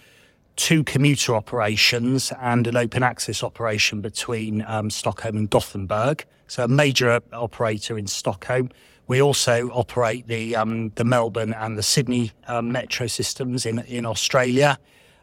Two 0.56 0.84
commuter 0.84 1.36
operations 1.36 2.34
and 2.42 2.66
an 2.66 2.76
open 2.76 3.04
access 3.04 3.44
operation 3.44 4.02
between 4.02 4.66
um, 4.68 4.90
Stockholm 4.90 5.38
and 5.38 5.48
Gothenburg. 5.48 6.26
So 6.48 6.64
a 6.64 6.68
major 6.68 7.22
operator 7.32 8.00
in 8.00 8.08
Stockholm. 8.08 8.72
We 9.08 9.22
also 9.22 9.70
operate 9.70 10.28
the 10.28 10.56
um, 10.56 10.92
the 10.96 11.04
Melbourne 11.04 11.54
and 11.54 11.78
the 11.78 11.84
Sydney 11.84 12.32
um, 12.48 12.72
metro 12.72 13.08
systems 13.08 13.66
in 13.66 13.80
in 13.80 14.06
Australia. 14.06 14.78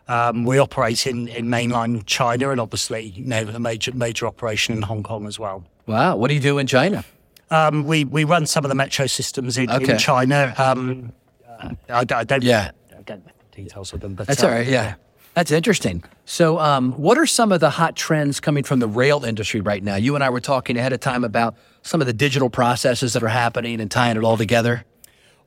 Um, 0.06 0.44
we 0.44 0.58
operate 0.58 1.06
in, 1.06 1.28
in 1.28 1.48
mainland 1.48 2.06
China 2.06 2.50
and 2.50 2.60
obviously 2.60 3.04
you 3.04 3.24
know 3.24 3.48
a 3.54 3.58
major 3.58 3.92
major 3.92 4.26
operation 4.26 4.76
in 4.76 4.82
Hong 4.82 5.02
Kong 5.02 5.26
as 5.26 5.38
well. 5.38 5.64
Wow, 5.86 6.16
what 6.16 6.28
do 6.28 6.34
you 6.34 6.40
do 6.40 6.58
in 6.58 6.66
China? 6.66 7.04
Um, 7.50 7.84
we 7.84 8.04
we 8.04 8.24
run 8.24 8.46
some 8.46 8.64
of 8.64 8.68
the 8.68 8.74
metro 8.74 9.06
systems 9.06 9.56
in, 9.58 9.70
okay. 9.70 9.92
in 9.92 9.98
China. 9.98 10.54
Um, 10.56 11.12
I, 11.88 12.00
I, 12.00 12.04
don't 12.04 12.42
yeah. 12.42 12.70
I 12.96 13.02
don't 13.02 13.24
know 13.24 13.32
details 13.52 13.92
of 13.92 14.00
them, 14.00 14.14
but 14.14 14.26
that's 14.26 14.42
uh, 14.42 14.46
all 14.46 14.52
right. 14.52 14.66
Yeah. 14.66 14.94
That's 15.34 15.50
interesting. 15.50 16.04
So, 16.26 16.58
um, 16.60 16.92
what 16.92 17.18
are 17.18 17.26
some 17.26 17.50
of 17.50 17.58
the 17.58 17.70
hot 17.70 17.96
trends 17.96 18.38
coming 18.38 18.62
from 18.62 18.78
the 18.78 18.86
rail 18.86 19.24
industry 19.24 19.60
right 19.60 19.82
now? 19.82 19.96
You 19.96 20.14
and 20.14 20.22
I 20.22 20.30
were 20.30 20.40
talking 20.40 20.76
ahead 20.76 20.92
of 20.92 21.00
time 21.00 21.24
about 21.24 21.56
some 21.84 22.00
of 22.00 22.08
the 22.08 22.12
digital 22.12 22.50
processes 22.50 23.12
that 23.12 23.22
are 23.22 23.28
happening 23.28 23.80
and 23.80 23.90
tying 23.90 24.16
it 24.16 24.24
all 24.24 24.36
together. 24.36 24.84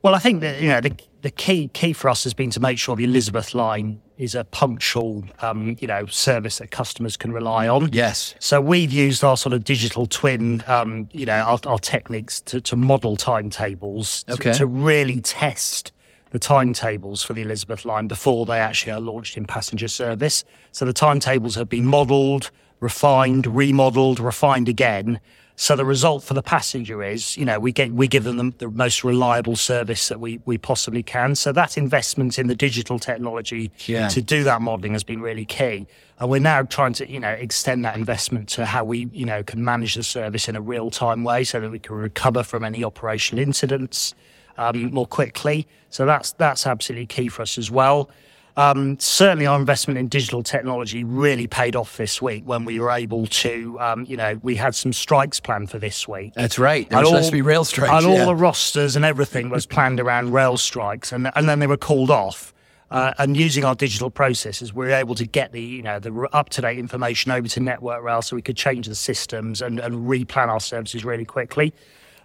Well, 0.00 0.14
I 0.14 0.20
think 0.20 0.40
that 0.40 0.62
you 0.62 0.68
know 0.68 0.80
the, 0.80 0.96
the 1.22 1.30
key 1.30 1.68
key 1.68 1.92
for 1.92 2.08
us 2.08 2.24
has 2.24 2.32
been 2.32 2.50
to 2.50 2.60
make 2.60 2.78
sure 2.78 2.96
the 2.96 3.04
Elizabeth 3.04 3.54
line 3.54 4.00
is 4.16 4.34
a 4.34 4.44
punctual, 4.44 5.24
um, 5.42 5.76
you 5.80 5.86
know, 5.86 6.04
service 6.06 6.58
that 6.58 6.70
customers 6.70 7.16
can 7.16 7.32
rely 7.32 7.68
on. 7.68 7.92
Yes. 7.92 8.34
So 8.40 8.60
we've 8.60 8.90
used 8.90 9.22
our 9.22 9.36
sort 9.36 9.52
of 9.52 9.62
digital 9.62 10.06
twin, 10.06 10.64
um, 10.66 11.08
you 11.12 11.24
know, 11.24 11.38
our, 11.38 11.60
our 11.66 11.78
techniques 11.78 12.40
to, 12.42 12.60
to 12.62 12.74
model 12.74 13.16
timetables 13.16 14.24
okay. 14.28 14.52
to, 14.52 14.58
to 14.58 14.66
really 14.66 15.20
test 15.20 15.92
the 16.30 16.38
timetables 16.40 17.22
for 17.22 17.32
the 17.32 17.42
Elizabeth 17.42 17.84
line 17.84 18.08
before 18.08 18.44
they 18.44 18.58
actually 18.58 18.92
are 18.92 19.00
launched 19.00 19.36
in 19.36 19.44
passenger 19.46 19.88
service. 19.88 20.44
So 20.72 20.84
the 20.84 20.92
timetables 20.92 21.54
have 21.54 21.68
been 21.68 21.86
modelled, 21.86 22.50
refined, 22.80 23.46
remodeled, 23.46 24.18
refined 24.18 24.68
again. 24.68 25.20
So 25.60 25.74
the 25.74 25.84
result 25.84 26.22
for 26.22 26.34
the 26.34 26.42
passenger 26.42 27.02
is, 27.02 27.36
you 27.36 27.44
know, 27.44 27.58
we 27.58 27.72
get 27.72 27.90
we 27.92 28.06
give 28.06 28.22
them 28.22 28.36
the, 28.36 28.54
the 28.58 28.70
most 28.70 29.02
reliable 29.02 29.56
service 29.56 30.06
that 30.06 30.20
we 30.20 30.40
we 30.44 30.56
possibly 30.56 31.02
can. 31.02 31.34
So 31.34 31.50
that 31.50 31.76
investment 31.76 32.38
in 32.38 32.46
the 32.46 32.54
digital 32.54 33.00
technology 33.00 33.72
yeah. 33.86 34.06
to 34.06 34.22
do 34.22 34.44
that 34.44 34.62
modelling 34.62 34.92
has 34.92 35.02
been 35.02 35.20
really 35.20 35.44
key. 35.44 35.88
And 36.20 36.30
we're 36.30 36.38
now 36.38 36.62
trying 36.62 36.92
to, 36.94 37.10
you 37.10 37.18
know, 37.18 37.30
extend 37.30 37.84
that 37.84 37.96
investment 37.96 38.48
to 38.50 38.66
how 38.66 38.84
we, 38.84 39.08
you 39.12 39.26
know, 39.26 39.42
can 39.42 39.64
manage 39.64 39.96
the 39.96 40.04
service 40.04 40.48
in 40.48 40.54
a 40.54 40.60
real 40.60 40.92
time 40.92 41.24
way 41.24 41.42
so 41.42 41.58
that 41.58 41.70
we 41.72 41.80
can 41.80 41.96
recover 41.96 42.44
from 42.44 42.62
any 42.62 42.84
operational 42.84 43.42
incidents 43.42 44.14
um, 44.58 44.92
more 44.92 45.08
quickly. 45.08 45.66
So 45.90 46.06
that's 46.06 46.30
that's 46.34 46.68
absolutely 46.68 47.06
key 47.06 47.26
for 47.26 47.42
us 47.42 47.58
as 47.58 47.68
well. 47.68 48.10
Um, 48.58 48.98
certainly, 48.98 49.46
our 49.46 49.56
investment 49.56 49.98
in 49.98 50.08
digital 50.08 50.42
technology 50.42 51.04
really 51.04 51.46
paid 51.46 51.76
off 51.76 51.96
this 51.96 52.20
week 52.20 52.42
when 52.44 52.64
we 52.64 52.80
were 52.80 52.90
able 52.90 53.28
to, 53.28 53.78
um, 53.78 54.04
you 54.04 54.16
know, 54.16 54.40
we 54.42 54.56
had 54.56 54.74
some 54.74 54.92
strikes 54.92 55.38
planned 55.38 55.70
for 55.70 55.78
this 55.78 56.08
week. 56.08 56.34
That's 56.34 56.58
right. 56.58 56.90
There 56.90 56.98
was 56.98 57.08
supposed 57.08 57.26
to 57.26 57.32
be 57.32 57.42
rail 57.42 57.64
strikes. 57.64 57.92
And 57.92 58.12
yeah. 58.12 58.20
all 58.20 58.26
the 58.26 58.34
rosters 58.34 58.96
and 58.96 59.04
everything 59.04 59.48
was 59.48 59.64
planned 59.64 60.00
around 60.00 60.32
rail 60.32 60.56
strikes, 60.56 61.12
and 61.12 61.30
and 61.36 61.48
then 61.48 61.60
they 61.60 61.68
were 61.68 61.76
called 61.76 62.10
off. 62.10 62.52
Uh, 62.90 63.12
and 63.18 63.36
using 63.36 63.64
our 63.64 63.76
digital 63.76 64.10
processes, 64.10 64.74
we 64.74 64.86
we're 64.86 64.92
able 64.92 65.14
to 65.14 65.26
get 65.26 65.52
the 65.52 65.62
you 65.62 65.82
know 65.82 66.00
the 66.00 66.28
up 66.32 66.48
to 66.48 66.60
date 66.60 66.78
information 66.78 67.30
over 67.30 67.46
to 67.46 67.60
Network 67.60 68.02
Rail, 68.02 68.22
so 68.22 68.34
we 68.34 68.42
could 68.42 68.56
change 68.56 68.88
the 68.88 68.96
systems 68.96 69.62
and, 69.62 69.78
and 69.78 70.08
replan 70.08 70.48
our 70.48 70.58
services 70.58 71.04
really 71.04 71.24
quickly. 71.24 71.72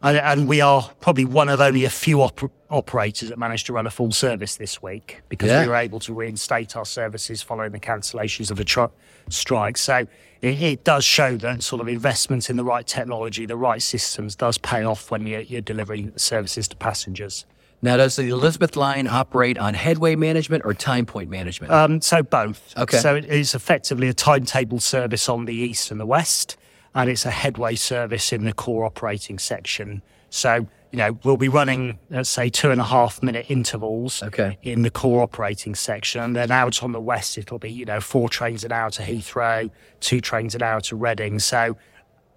And, 0.04 0.18
and, 0.18 0.48
we 0.50 0.60
are 0.60 0.92
probably 1.00 1.24
one 1.24 1.48
of 1.48 1.62
only 1.62 1.86
a 1.86 1.89
few 1.89 2.22
op- 2.22 2.52
operators 2.70 3.30
that 3.30 3.39
managed 3.39 3.68
to 3.68 3.74
run 3.74 3.88
a 3.88 3.89
full 3.89 4.12
service 4.12 4.58
this 4.58 4.82
week 4.82 5.22
because 5.30 5.50
yeah. 5.50 5.62
we 5.62 5.70
were 5.70 5.76
able 5.76 6.00
to 6.02 6.13
reinstate 6.13 6.76
our 6.76 6.86
services 6.86 7.42
following 7.42 7.72
the 7.72 7.80
cancellations 7.80 8.52
of 8.52 8.58
the 8.58 8.66
tr- 8.66 8.86
strike. 9.30 9.78
So 9.78 10.06
it, 10.42 10.62
it, 10.62 10.84
does 10.84 11.06
show 11.06 11.38
that 11.38 11.63
sort 11.63 11.82
of 11.82 11.88
investment 11.88 12.50
in 12.50 12.58
the 12.58 12.66
right 12.66 12.86
technology, 12.86 13.46
the 13.46 13.56
right 13.56 13.82
systems, 13.82 14.36
does 14.36 14.58
pay 14.58 14.84
off 14.84 15.10
when 15.10 15.26
you're, 15.26 15.42
you're 15.42 15.62
delivering 15.62 16.12
services 16.18 16.68
to 16.68 16.76
passengers. 16.76 17.46
Now, 17.82 17.98
does 17.98 18.18
the 18.18 18.30
Elizabeth 18.30 18.76
line 18.76 19.08
operate 19.08 19.58
on 19.58 19.74
headway 19.74 20.16
management 20.16 20.63
or 20.66 20.74
time 20.74 21.06
point 21.06 21.30
management? 21.30 21.72
Um, 21.72 22.02
so 22.02 22.24
both. 22.24 22.78
Okay. 22.78 22.98
So 22.98 23.16
it 23.16 23.26
is 23.26 23.56
effectively 23.56 24.10
a 24.10 24.13
timetable 24.13 24.80
service 24.80 25.30
on 25.30 25.46
the 25.46 25.56
east 25.56 25.92
and 25.92 26.00
the 26.00 26.06
west 26.06 26.58
and 26.95 27.10
it's 27.10 27.25
a 27.25 27.32
headway 27.32 27.75
service 27.75 28.32
in 28.32 28.45
the 28.45 28.53
core 28.53 28.86
operating 28.86 29.39
section. 29.39 30.01
So, 30.29 30.67
you 30.91 30.97
know, 30.97 31.17
we'll 31.23 31.38
be 31.38 31.49
running, 31.49 31.99
let's 32.10 32.29
say, 32.29 32.49
two 32.49 32.71
and 32.71 32.79
a 32.79 32.84
half 32.84 33.21
minute 33.23 33.47
intervals 33.49 34.21
okay. 34.23 34.58
in 34.62 34.84
the 34.84 34.89
core 34.89 35.23
operating 35.23 35.75
section. 35.75 36.21
And 36.21 36.36
then 36.36 36.51
out 36.51 36.84
on 36.84 36.91
the 36.91 37.01
west, 37.01 37.38
it'll 37.38 37.60
be, 37.60 37.71
you 37.71 37.86
know, 37.86 37.99
four 37.99 38.29
trains 38.29 38.63
an 38.63 38.71
hour 38.71 38.89
to 38.91 39.03
Heathrow, 39.03 39.69
two 39.99 40.21
trains 40.21 40.56
an 40.56 40.62
hour 40.62 40.82
to 40.82 40.95
Reading. 40.95 41.39
So 41.39 41.77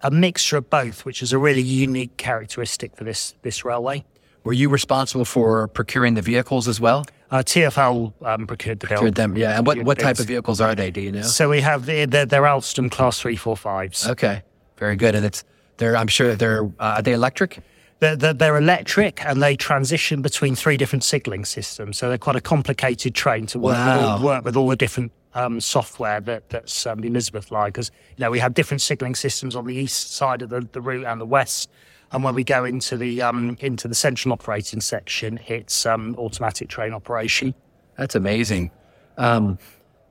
a 0.03 0.11
mixture 0.11 0.59
of 0.59 0.71
both, 0.71 1.05
which 1.05 1.23
is 1.23 1.33
a 1.33 1.39
really 1.39 1.63
unique 1.63 2.17
characteristic 2.17 2.97
for 2.97 3.05
this, 3.05 3.35
this 3.43 3.65
railway. 3.65 4.05
Were 4.45 4.53
you 4.53 4.69
responsible 4.69 5.25
for 5.25 5.67
procuring 5.69 6.15
the 6.15 6.23
vehicles 6.23 6.69
as 6.69 6.81
well? 6.81 7.05
Uh, 7.31 7.39
TFL 7.39 8.13
um, 8.23 8.47
procured 8.47 8.79
the 8.79 8.87
procured 8.87 9.17
them, 9.17 9.37
yeah. 9.37 9.59
And 9.59 9.67
what, 9.67 9.83
what 9.83 9.99
type 9.99 10.21
of 10.21 10.27
vehicles 10.27 10.61
are 10.61 10.77
they? 10.77 10.93
Do 10.93 11.01
you 11.01 11.11
know? 11.11 11.23
So 11.23 11.49
we 11.49 11.61
have 11.63 11.87
the, 11.87 12.05
they're, 12.05 12.27
they're 12.27 12.43
Alstom 12.43 12.89
Class 12.89 13.19
Three 13.19 13.35
Four 13.35 13.57
Fives. 13.57 14.07
Okay, 14.07 14.43
very 14.77 14.97
good. 14.97 15.15
And 15.15 15.25
it's 15.25 15.45
they're 15.77 15.97
I'm 15.97 16.09
sure 16.09 16.35
they're 16.35 16.65
uh, 16.65 16.97
are 16.97 17.03
they 17.03 17.13
electric? 17.13 17.61
They're, 17.99 18.15
they're, 18.15 18.35
they're, 18.35 18.59
electric 18.59 19.25
and 19.25 19.43
they 19.43 19.57
transition 19.57 20.21
between 20.21 20.55
three 20.55 20.77
different 20.77 21.03
signaling 21.03 21.47
systems. 21.47 21.97
So 21.97 22.11
they're 22.11 22.19
quite 22.19 22.37
a 22.37 22.43
complicated 22.43 23.15
train 23.15 23.47
to 23.47 23.59
work, 23.59 23.75
wow. 23.75 23.97
with, 23.97 24.05
all, 24.05 24.23
work 24.23 24.45
with 24.45 24.55
all 24.55 24.69
the 24.69 24.77
different 24.77 25.13
um, 25.33 25.61
software 25.61 26.21
that, 26.21 26.51
that's 26.51 26.85
um, 26.85 27.01
the 27.01 27.09
Elizabeth 27.09 27.51
line. 27.51 27.69
Because 27.69 27.91
you 28.17 28.23
know 28.23 28.31
we 28.31 28.39
have 28.39 28.53
different 28.53 28.83
signaling 28.83 29.15
systems 29.15 29.57
on 29.57 29.65
the 29.65 29.75
east 29.75 30.13
side 30.13 30.43
of 30.43 30.51
the, 30.51 30.69
the 30.73 30.81
route 30.81 31.07
and 31.07 31.21
the 31.21 31.27
west. 31.27 31.71
And 32.13 32.23
when 32.23 32.35
we 32.35 32.45
go 32.45 32.65
into 32.65 32.97
the 32.97 33.23
um, 33.23 33.57
into 33.61 33.89
the 33.89 33.95
central 33.95 34.33
operating 34.33 34.81
section, 34.81 35.41
it's 35.47 35.87
um, 35.87 36.15
automatic 36.19 36.69
train 36.69 36.93
operation. 36.93 37.55
That's 37.97 38.15
amazing. 38.15 38.71
Um, 39.17 39.59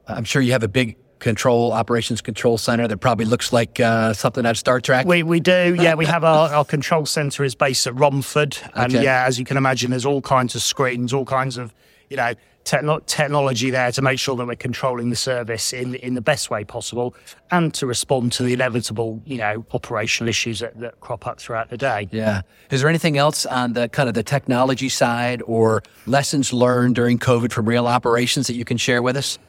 I'm 0.08 0.24
sure 0.24 0.42
you 0.42 0.52
have 0.52 0.64
a 0.64 0.68
big 0.68 0.98
control 1.26 1.72
operations 1.72 2.22
control 2.22 2.56
center 2.56 2.88
that 2.88 2.98
probably 2.98 3.26
looks 3.26 3.52
like 3.52 3.80
uh, 3.80 4.14
something 4.14 4.46
out 4.46 4.52
of 4.52 4.58
Star 4.60 4.80
Trek. 4.80 5.08
We 5.08 5.24
we 5.24 5.40
do, 5.40 5.76
yeah. 5.78 5.96
we 5.96 6.06
have 6.06 6.24
our, 6.24 6.50
our 6.54 6.64
control 6.64 7.08
center 7.08 7.44
is 7.44 7.56
based 7.56 7.88
at 7.88 7.96
Romford, 7.96 8.56
and 8.76 8.94
okay. 8.94 9.04
yeah, 9.04 9.26
as 9.26 9.40
you 9.40 9.44
can 9.44 9.58
imagine, 9.58 9.90
there's 9.90 10.06
all 10.06 10.22
kinds 10.22 10.54
of 10.54 10.62
screens, 10.62 11.14
all 11.14 11.26
kinds 11.26 11.58
of 11.58 11.74
you 12.12 12.18
know 12.18 12.36
techno- 12.64 13.00
technology 13.00 13.72
there 13.72 13.92
to 13.92 14.04
make 14.04 14.20
sure 14.20 14.36
that 14.36 14.46
we're 14.46 14.56
controlling 14.56 15.10
the 15.10 15.16
service 15.16 15.74
in 15.74 15.96
in 15.96 16.14
the 16.14 16.22
best 16.22 16.52
way 16.52 16.64
possible, 16.64 17.16
and 17.50 17.74
to 17.74 17.88
respond 17.88 18.32
to 18.34 18.44
the 18.44 18.54
inevitable, 18.54 19.20
you 19.26 19.40
know, 19.40 19.66
operational 19.72 20.30
issues 20.30 20.60
that, 20.60 20.80
that 20.80 21.00
crop 21.00 21.26
up 21.26 21.40
throughout 21.40 21.72
the 21.72 21.78
day. 21.78 22.08
Yeah. 22.12 22.44
Is 22.70 22.82
there 22.82 22.90
anything 22.90 23.18
else 23.18 23.48
on 23.48 23.74
the 23.74 23.90
kind 23.90 24.08
of 24.08 24.14
the 24.14 24.24
technology 24.24 24.90
side 24.90 25.42
or 25.48 25.82
lessons 26.06 26.54
learned 26.54 26.94
during 26.94 27.18
COVID 27.18 27.52
from 27.52 27.68
real 27.68 27.88
operations 27.88 28.46
that 28.46 28.54
you 28.54 28.64
can 28.64 28.78
share 28.78 29.02
with 29.02 29.18
us? 29.18 29.40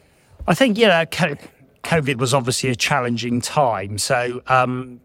I 0.48 0.54
think 0.54 0.78
you 0.78 0.86
know. 0.86 1.04
COVID 1.86 2.16
was 2.16 2.34
obviously 2.34 2.68
a 2.70 2.74
challenging 2.74 3.40
time. 3.40 3.96
So, 3.98 4.42
um, 4.48 5.00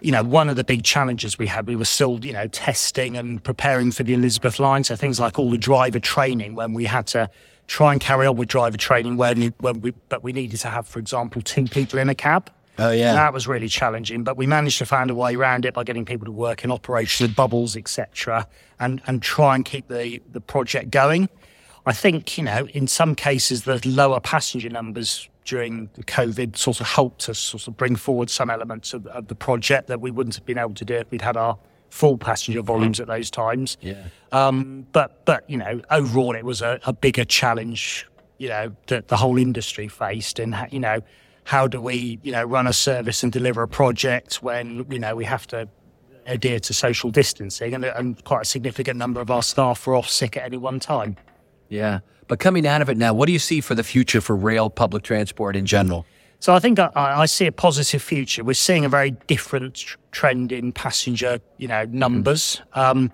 you 0.00 0.12
know, 0.12 0.22
one 0.22 0.48
of 0.48 0.54
the 0.54 0.62
big 0.62 0.84
challenges 0.84 1.38
we 1.38 1.48
had, 1.48 1.66
we 1.66 1.74
were 1.74 1.84
still, 1.84 2.24
you 2.24 2.32
know, 2.32 2.46
testing 2.46 3.16
and 3.16 3.42
preparing 3.42 3.90
for 3.90 4.04
the 4.04 4.14
Elizabeth 4.14 4.60
line. 4.60 4.84
So 4.84 4.94
things 4.94 5.18
like 5.18 5.40
all 5.40 5.50
the 5.50 5.58
driver 5.58 5.98
training 5.98 6.54
when 6.54 6.72
we 6.72 6.84
had 6.84 7.08
to 7.08 7.28
try 7.66 7.90
and 7.90 8.00
carry 8.00 8.28
on 8.28 8.36
with 8.36 8.48
driver 8.48 8.76
training 8.76 9.16
when, 9.16 9.52
when 9.58 9.80
we, 9.80 9.90
but 10.08 10.22
we 10.22 10.32
needed 10.32 10.60
to 10.60 10.68
have, 10.68 10.86
for 10.86 11.00
example, 11.00 11.42
two 11.42 11.64
people 11.64 11.98
in 11.98 12.08
a 12.08 12.14
cab. 12.14 12.48
Oh 12.78 12.90
yeah, 12.90 13.10
and 13.10 13.18
that 13.18 13.34
was 13.34 13.46
really 13.46 13.68
challenging. 13.68 14.24
But 14.24 14.38
we 14.38 14.46
managed 14.46 14.78
to 14.78 14.86
find 14.86 15.10
a 15.10 15.14
way 15.14 15.34
around 15.34 15.66
it 15.66 15.74
by 15.74 15.84
getting 15.84 16.06
people 16.06 16.24
to 16.24 16.32
work 16.32 16.64
in 16.64 16.70
operational 16.70 17.30
bubbles, 17.34 17.76
etc., 17.76 18.48
and 18.80 19.02
and 19.06 19.20
try 19.20 19.54
and 19.54 19.62
keep 19.62 19.88
the 19.88 20.22
the 20.32 20.40
project 20.40 20.90
going. 20.90 21.28
I 21.84 21.92
think 21.92 22.38
you 22.38 22.44
know, 22.44 22.66
in 22.68 22.86
some 22.86 23.14
cases, 23.14 23.64
the 23.64 23.78
lower 23.86 24.20
passenger 24.20 24.70
numbers 24.70 25.28
during 25.44 25.90
the 25.94 26.04
COVID 26.04 26.56
sort 26.56 26.80
of 26.80 26.86
helped 26.86 27.28
us 27.28 27.38
sort 27.38 27.66
of 27.66 27.76
bring 27.76 27.96
forward 27.96 28.30
some 28.30 28.50
elements 28.50 28.94
of, 28.94 29.06
of, 29.08 29.26
the 29.26 29.34
project 29.34 29.88
that 29.88 30.00
we 30.00 30.10
wouldn't 30.10 30.36
have 30.36 30.44
been 30.44 30.58
able 30.58 30.74
to 30.74 30.84
do 30.84 30.94
if 30.94 31.10
we'd 31.10 31.22
had 31.22 31.36
our 31.36 31.58
full 31.90 32.16
passenger 32.16 32.62
volumes 32.62 33.00
at 33.00 33.06
those 33.06 33.30
times. 33.30 33.76
Yeah. 33.80 34.04
Um, 34.30 34.86
but 34.92 35.24
but 35.24 35.48
you 35.48 35.56
know 35.56 35.82
overall 35.90 36.34
it 36.34 36.44
was 36.44 36.62
a, 36.62 36.80
a 36.86 36.92
bigger 36.92 37.24
challenge 37.24 38.06
you 38.38 38.48
know 38.48 38.74
that 38.86 39.08
the 39.08 39.16
whole 39.16 39.38
industry 39.38 39.88
faced 39.88 40.38
and 40.38 40.56
you 40.70 40.80
know 40.80 41.00
how 41.44 41.68
do 41.68 41.80
we 41.80 42.18
you 42.22 42.32
know 42.32 42.44
run 42.44 42.66
a 42.66 42.72
service 42.72 43.22
and 43.22 43.30
deliver 43.30 43.62
a 43.62 43.68
project 43.68 44.42
when 44.42 44.86
you 44.90 44.98
know 44.98 45.14
we 45.14 45.24
have 45.24 45.46
to 45.48 45.68
adhere 46.26 46.60
to 46.60 46.72
social 46.72 47.10
distancing 47.10 47.74
and, 47.74 47.84
and 47.84 48.24
quite 48.24 48.42
a 48.42 48.44
significant 48.44 48.98
number 48.98 49.20
of 49.20 49.30
our 49.30 49.42
staff 49.42 49.86
were 49.86 49.94
off 49.94 50.08
sick 50.08 50.36
at 50.36 50.44
any 50.44 50.56
one 50.56 50.80
time. 50.80 51.16
Yeah. 51.72 52.00
But 52.28 52.38
coming 52.38 52.66
out 52.66 52.82
of 52.82 52.88
it 52.88 52.96
now, 52.96 53.14
what 53.14 53.26
do 53.26 53.32
you 53.32 53.38
see 53.38 53.60
for 53.60 53.74
the 53.74 53.82
future 53.82 54.20
for 54.20 54.36
rail 54.36 54.70
public 54.70 55.02
transport 55.02 55.56
in 55.56 55.66
general? 55.66 56.06
So 56.38 56.54
I 56.54 56.58
think 56.58 56.78
I, 56.78 56.90
I 56.94 57.26
see 57.26 57.46
a 57.46 57.52
positive 57.52 58.02
future. 58.02 58.44
We're 58.44 58.54
seeing 58.54 58.84
a 58.84 58.88
very 58.88 59.12
different 59.26 59.74
tr- 59.76 59.96
trend 60.10 60.52
in 60.52 60.72
passenger, 60.72 61.40
you 61.56 61.68
know, 61.68 61.84
numbers. 61.86 62.60
Mm. 62.74 62.82
Um, 62.82 63.12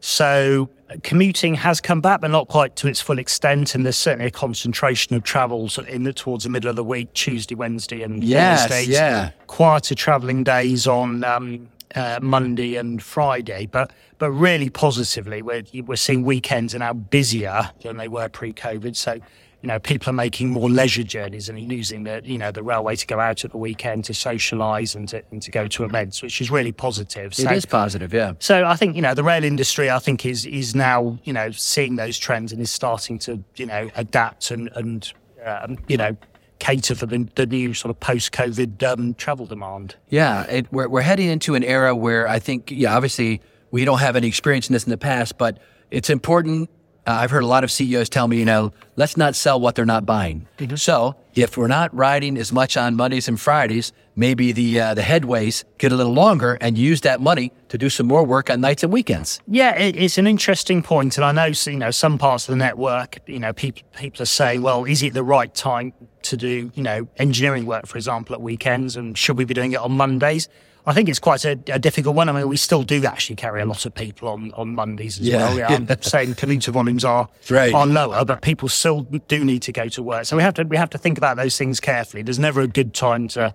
so 0.00 0.68
commuting 1.02 1.54
has 1.54 1.80
come 1.80 2.00
back, 2.00 2.20
but 2.20 2.30
not 2.30 2.48
quite 2.48 2.76
to 2.76 2.88
its 2.88 3.00
full 3.00 3.18
extent. 3.18 3.74
And 3.74 3.84
there's 3.84 3.96
certainly 3.96 4.26
a 4.26 4.30
concentration 4.30 5.16
of 5.16 5.24
travels 5.24 5.78
in 5.78 6.04
the, 6.04 6.12
towards 6.12 6.44
the 6.44 6.50
middle 6.50 6.70
of 6.70 6.76
the 6.76 6.84
week, 6.84 7.12
Tuesday, 7.14 7.54
Wednesday, 7.54 8.02
and 8.02 8.22
yes. 8.22 8.86
Yeah, 8.86 9.30
quieter 9.46 9.94
travelling 9.94 10.44
days 10.44 10.86
on 10.86 11.24
um, 11.24 11.68
uh, 11.94 12.18
Monday 12.22 12.76
and 12.76 13.02
Friday, 13.02 13.66
but 13.66 13.92
but 14.18 14.30
really 14.30 14.70
positively, 14.70 15.42
we're 15.42 15.62
we're 15.84 15.96
seeing 15.96 16.22
weekends 16.22 16.74
are 16.74 16.78
now 16.78 16.92
busier 16.92 17.70
than 17.82 17.96
they 17.96 18.08
were 18.08 18.28
pre-COVID. 18.28 18.96
So, 18.96 19.14
you 19.14 19.66
know, 19.66 19.78
people 19.78 20.10
are 20.10 20.14
making 20.14 20.50
more 20.50 20.68
leisure 20.68 21.02
journeys 21.02 21.48
and 21.48 21.72
using 21.72 22.04
the 22.04 22.20
you 22.24 22.38
know 22.38 22.50
the 22.50 22.62
railway 22.62 22.96
to 22.96 23.06
go 23.06 23.20
out 23.20 23.44
at 23.44 23.52
the 23.52 23.58
weekend 23.58 24.04
to 24.06 24.12
socialise 24.12 24.94
and 24.94 25.08
to 25.08 25.22
and 25.30 25.40
to 25.42 25.50
go 25.50 25.66
to 25.68 25.84
events, 25.84 26.22
which 26.22 26.40
is 26.40 26.50
really 26.50 26.72
positive. 26.72 27.34
So, 27.34 27.50
it 27.50 27.56
is 27.56 27.66
positive, 27.66 28.12
yeah. 28.12 28.32
So 28.38 28.64
I 28.64 28.76
think 28.76 28.96
you 28.96 29.02
know 29.02 29.14
the 29.14 29.24
rail 29.24 29.44
industry, 29.44 29.90
I 29.90 29.98
think 29.98 30.26
is 30.26 30.46
is 30.46 30.74
now 30.74 31.18
you 31.24 31.32
know 31.32 31.50
seeing 31.50 31.96
those 31.96 32.18
trends 32.18 32.52
and 32.52 32.60
is 32.60 32.70
starting 32.70 33.18
to 33.20 33.42
you 33.56 33.66
know 33.66 33.90
adapt 33.96 34.50
and 34.50 34.68
and 34.74 35.12
um, 35.44 35.78
you 35.88 35.96
know 35.96 36.16
cater 36.58 36.94
for 36.94 37.06
the, 37.06 37.28
the 37.34 37.46
new 37.46 37.74
sort 37.74 37.90
of 37.90 38.00
post-COVID 38.00 38.82
um, 38.82 39.14
travel 39.14 39.46
demand. 39.46 39.96
Yeah, 40.08 40.44
it, 40.44 40.72
we're, 40.72 40.88
we're 40.88 41.02
heading 41.02 41.28
into 41.28 41.54
an 41.54 41.64
era 41.64 41.94
where 41.94 42.28
I 42.28 42.38
think, 42.38 42.70
yeah, 42.70 42.94
obviously 42.94 43.40
we 43.70 43.84
don't 43.84 44.00
have 44.00 44.16
any 44.16 44.28
experience 44.28 44.68
in 44.68 44.72
this 44.72 44.84
in 44.84 44.90
the 44.90 44.98
past, 44.98 45.38
but 45.38 45.58
it's 45.90 46.10
important 46.10 46.70
uh, 47.08 47.12
I've 47.12 47.30
heard 47.30 47.42
a 47.42 47.46
lot 47.46 47.64
of 47.64 47.70
CEOs 47.70 48.10
tell 48.10 48.28
me, 48.28 48.38
you 48.38 48.44
know, 48.44 48.70
let's 48.96 49.16
not 49.16 49.34
sell 49.34 49.58
what 49.58 49.74
they're 49.74 49.86
not 49.86 50.04
buying. 50.04 50.46
Mm-hmm. 50.58 50.76
So 50.76 51.16
if 51.34 51.56
we're 51.56 51.66
not 51.66 51.94
riding 51.94 52.36
as 52.36 52.52
much 52.52 52.76
on 52.76 52.96
Mondays 52.96 53.28
and 53.28 53.40
Fridays, 53.40 53.92
maybe 54.18 54.52
the 54.52 54.80
uh, 54.80 54.94
the 54.94 55.02
headways 55.02 55.64
get 55.78 55.92
a 55.92 55.96
little 55.96 56.12
longer 56.12 56.58
and 56.60 56.76
use 56.76 57.00
that 57.02 57.20
money 57.20 57.52
to 57.68 57.78
do 57.78 57.88
some 57.88 58.06
more 58.06 58.24
work 58.24 58.50
on 58.50 58.60
nights 58.60 58.82
and 58.82 58.92
weekends. 58.92 59.40
Yeah, 59.46 59.74
it, 59.76 59.96
it's 59.96 60.18
an 60.18 60.26
interesting 60.26 60.82
point, 60.82 61.16
and 61.16 61.24
I 61.24 61.32
know 61.32 61.52
you 61.66 61.78
know 61.78 61.92
some 61.92 62.18
parts 62.18 62.48
of 62.48 62.52
the 62.52 62.56
network. 62.56 63.18
You 63.26 63.38
know, 63.38 63.52
people 63.52 63.82
people 63.96 64.22
are 64.22 64.26
saying, 64.26 64.60
well, 64.60 64.84
is 64.84 65.02
it 65.02 65.14
the 65.14 65.24
right 65.24 65.54
time 65.54 65.94
to 66.22 66.36
do 66.36 66.70
you 66.74 66.82
know 66.82 67.08
engineering 67.16 67.64
work, 67.64 67.86
for 67.86 67.96
example, 67.96 68.34
at 68.34 68.42
weekends, 68.42 68.96
and 68.96 69.16
should 69.16 69.38
we 69.38 69.44
be 69.44 69.54
doing 69.54 69.72
it 69.72 69.78
on 69.78 69.92
Mondays? 69.92 70.48
I 70.86 70.94
think 70.94 71.10
it's 71.10 71.18
quite 71.18 71.44
a, 71.44 71.50
a, 71.66 71.78
difficult 71.78 72.16
one. 72.16 72.30
I 72.30 72.32
mean, 72.32 72.48
we 72.48 72.56
still 72.56 72.82
do 72.82 73.04
actually 73.04 73.36
carry 73.36 73.60
a 73.60 73.66
lot 73.66 73.84
of 73.84 73.94
people 73.94 74.28
on, 74.28 74.52
on 74.54 74.74
Mondays 74.74 75.20
as 75.20 75.28
yeah. 75.28 75.36
well. 75.36 75.58
Yeah, 75.58 75.66
I'm 75.68 75.86
saying 76.02 76.36
commuter 76.36 76.70
volumes 76.70 77.04
are 77.04 77.28
right. 77.50 77.74
are 77.74 77.86
lower, 77.86 78.24
but 78.24 78.40
people 78.40 78.70
still 78.70 79.02
do 79.02 79.44
need 79.44 79.60
to 79.62 79.72
go 79.72 79.88
to 79.88 80.02
work. 80.02 80.24
So 80.24 80.34
we 80.34 80.42
have 80.42 80.54
to 80.54 80.62
we 80.62 80.78
have 80.78 80.88
to 80.90 80.98
think 80.98 81.18
about 81.18 81.36
those 81.36 81.58
things 81.58 81.78
carefully. 81.78 82.22
There's 82.22 82.38
never 82.38 82.62
a 82.62 82.66
good 82.66 82.94
time 82.94 83.28
to 83.28 83.54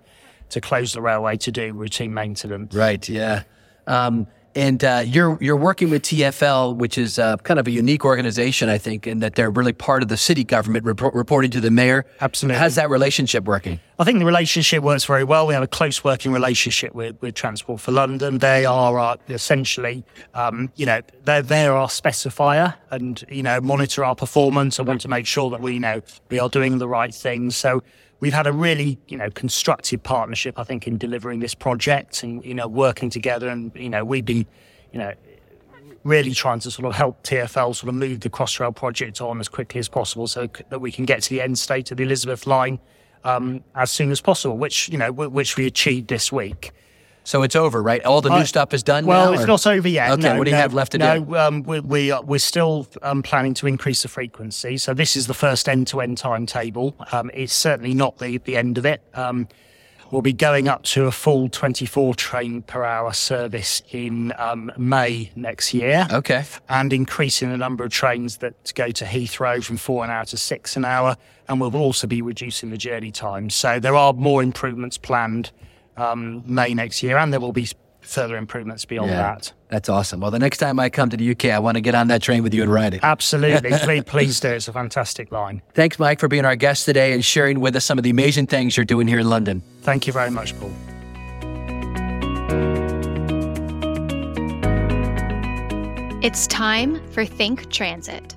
to 0.50 0.60
close 0.60 0.92
the 0.92 1.02
railway 1.02 1.36
to 1.38 1.52
do 1.52 1.72
routine 1.72 2.14
maintenance. 2.14 2.74
Right. 2.74 3.06
Yeah. 3.08 3.42
Um, 3.86 4.26
and 4.56 4.84
uh, 4.84 5.02
you're 5.04 5.36
you're 5.40 5.56
working 5.56 5.90
with 5.90 6.02
TFL, 6.02 6.76
which 6.76 6.96
is 6.96 7.18
uh, 7.18 7.36
kind 7.38 7.58
of 7.58 7.66
a 7.66 7.70
unique 7.70 8.04
organization, 8.04 8.68
I 8.68 8.78
think, 8.78 9.06
in 9.06 9.18
that 9.18 9.34
they're 9.34 9.50
really 9.50 9.72
part 9.72 10.02
of 10.02 10.08
the 10.08 10.16
city 10.16 10.44
government, 10.44 10.84
report, 10.84 11.14
reporting 11.14 11.50
to 11.52 11.60
the 11.60 11.70
mayor. 11.70 12.06
Absolutely. 12.20 12.58
How's 12.58 12.76
that 12.76 12.88
relationship 12.88 13.44
working? 13.44 13.80
I 13.98 14.04
think 14.04 14.18
the 14.18 14.24
relationship 14.24 14.82
works 14.82 15.04
very 15.04 15.24
well. 15.24 15.46
We 15.46 15.54
have 15.54 15.62
a 15.62 15.68
close 15.68 16.04
working 16.04 16.32
relationship 16.32 16.94
with, 16.94 17.20
with 17.20 17.34
Transport 17.34 17.80
for 17.80 17.92
London. 17.92 18.38
They 18.38 18.64
are 18.64 18.98
our, 18.98 19.18
essentially, 19.28 20.04
um, 20.34 20.70
you 20.76 20.86
know, 20.86 21.00
they're, 21.24 21.42
they're 21.42 21.72
our 21.72 21.88
specifier 21.88 22.74
and, 22.90 23.24
you 23.28 23.42
know, 23.42 23.60
monitor 23.60 24.04
our 24.04 24.16
performance 24.16 24.78
and 24.78 24.88
want 24.88 25.00
to 25.02 25.08
make 25.08 25.26
sure 25.26 25.50
that 25.50 25.60
we, 25.60 25.74
you 25.74 25.80
know, 25.80 26.02
we 26.28 26.38
are 26.38 26.48
doing 26.48 26.78
the 26.78 26.88
right 26.88 27.14
things. 27.14 27.56
So 27.56 27.82
we've 28.20 28.32
had 28.32 28.46
a 28.46 28.52
really, 28.52 28.98
you 29.08 29.16
know, 29.16 29.30
constructive 29.30 30.02
partnership, 30.02 30.58
I 30.58 30.64
think, 30.64 30.86
in 30.86 30.98
delivering 30.98 31.40
this 31.40 31.54
project 31.54 32.22
and, 32.22 32.44
you 32.44 32.54
know, 32.54 32.68
working 32.68 33.10
together. 33.10 33.48
And, 33.48 33.72
you 33.74 33.88
know, 33.88 34.04
we've 34.04 34.24
been, 34.24 34.46
you 34.92 34.98
know, 34.98 35.12
really 36.04 36.32
trying 36.32 36.60
to 36.60 36.70
sort 36.70 36.86
of 36.86 36.94
help 36.94 37.22
TFL 37.22 37.74
sort 37.74 37.88
of 37.88 37.94
move 37.94 38.20
the 38.20 38.30
Crossrail 38.30 38.74
project 38.74 39.20
on 39.20 39.40
as 39.40 39.48
quickly 39.48 39.78
as 39.78 39.88
possible 39.88 40.26
so 40.26 40.48
that 40.68 40.78
we 40.78 40.92
can 40.92 41.04
get 41.04 41.22
to 41.22 41.30
the 41.30 41.40
end 41.40 41.58
state 41.58 41.90
of 41.90 41.96
the 41.96 42.04
Elizabeth 42.04 42.46
line 42.46 42.78
um, 43.24 43.64
as 43.74 43.90
soon 43.90 44.10
as 44.10 44.20
possible, 44.20 44.56
which 44.56 44.88
you 44.90 44.98
know 44.98 45.06
w- 45.06 45.30
which 45.30 45.56
we 45.56 45.66
achieved 45.66 46.08
this 46.08 46.30
week. 46.30 46.72
So 47.24 47.42
it's 47.42 47.56
over, 47.56 47.82
right? 47.82 48.04
All 48.04 48.20
the 48.20 48.28
new 48.28 48.36
uh, 48.36 48.44
stuff 48.44 48.74
is 48.74 48.82
done. 48.82 49.06
Well, 49.06 49.32
now, 49.32 49.38
it's 49.38 49.46
not 49.46 49.66
over 49.66 49.88
yet. 49.88 50.12
Okay, 50.12 50.22
no, 50.22 50.38
what 50.38 50.44
do 50.44 50.50
you 50.50 50.56
no, 50.56 50.62
have 50.62 50.74
left 50.74 50.92
to 50.92 50.98
no, 50.98 51.18
do? 51.18 51.24
No, 51.24 51.36
um, 51.38 51.62
we, 51.62 51.80
we 51.80 52.10
are, 52.10 52.22
we're 52.22 52.38
still 52.38 52.86
um, 53.02 53.22
planning 53.22 53.54
to 53.54 53.66
increase 53.66 54.02
the 54.02 54.08
frequency. 54.08 54.76
So 54.76 54.92
this 54.94 55.16
is 55.16 55.26
the 55.26 55.34
first 55.34 55.68
end-to-end 55.68 56.18
timetable. 56.18 56.94
Um, 57.12 57.30
it's 57.32 57.54
certainly 57.54 57.94
not 57.94 58.18
the 58.18 58.38
the 58.38 58.56
end 58.56 58.78
of 58.78 58.86
it. 58.86 59.02
Um, 59.14 59.48
We'll 60.14 60.22
be 60.22 60.32
going 60.32 60.68
up 60.68 60.84
to 60.84 61.06
a 61.06 61.10
full 61.10 61.48
24 61.48 62.14
train 62.14 62.62
per 62.62 62.84
hour 62.84 63.12
service 63.12 63.82
in 63.90 64.32
um, 64.38 64.70
May 64.76 65.32
next 65.34 65.74
year. 65.74 66.06
Okay. 66.08 66.44
And 66.68 66.92
increasing 66.92 67.50
the 67.50 67.56
number 67.56 67.82
of 67.82 67.90
trains 67.90 68.36
that 68.36 68.72
go 68.76 68.92
to 68.92 69.04
Heathrow 69.04 69.64
from 69.64 69.76
four 69.76 70.04
an 70.04 70.10
hour 70.10 70.24
to 70.26 70.36
six 70.36 70.76
an 70.76 70.84
hour. 70.84 71.16
And 71.48 71.60
we'll 71.60 71.74
also 71.74 72.06
be 72.06 72.22
reducing 72.22 72.70
the 72.70 72.76
journey 72.76 73.10
time. 73.10 73.50
So 73.50 73.80
there 73.80 73.96
are 73.96 74.12
more 74.12 74.40
improvements 74.40 74.98
planned 74.98 75.50
um, 75.96 76.42
May 76.46 76.74
next 76.74 77.02
year, 77.02 77.16
and 77.18 77.32
there 77.32 77.40
will 77.40 77.52
be 77.52 77.68
further 78.00 78.36
improvements 78.36 78.84
beyond 78.84 79.10
yeah, 79.10 79.16
that. 79.16 79.52
That's 79.68 79.88
awesome. 79.88 80.20
Well, 80.20 80.30
the 80.30 80.38
next 80.38 80.58
time 80.58 80.78
I 80.78 80.90
come 80.90 81.10
to 81.10 81.16
the 81.16 81.30
UK, 81.30 81.46
I 81.46 81.58
want 81.58 81.76
to 81.76 81.80
get 81.80 81.94
on 81.94 82.08
that 82.08 82.22
train 82.22 82.42
with 82.42 82.54
you 82.54 82.62
and 82.62 82.72
ride 82.72 82.94
it. 82.94 83.00
Absolutely. 83.02 83.70
please, 83.78 84.04
please 84.04 84.40
do. 84.40 84.48
It's 84.48 84.68
a 84.68 84.72
fantastic 84.72 85.32
line. 85.32 85.62
Thanks, 85.72 85.98
Mike, 85.98 86.20
for 86.20 86.28
being 86.28 86.44
our 86.44 86.56
guest 86.56 86.84
today 86.84 87.12
and 87.12 87.24
sharing 87.24 87.60
with 87.60 87.74
us 87.76 87.84
some 87.84 87.98
of 87.98 88.04
the 88.04 88.10
amazing 88.10 88.46
things 88.46 88.76
you're 88.76 88.84
doing 88.84 89.08
here 89.08 89.18
in 89.18 89.28
London. 89.28 89.62
Thank 89.80 90.06
you 90.06 90.12
very 90.12 90.30
much, 90.30 90.58
Paul. 90.58 90.72
It's 96.22 96.46
time 96.46 97.06
for 97.10 97.24
Think 97.26 97.70
Transit. 97.70 98.34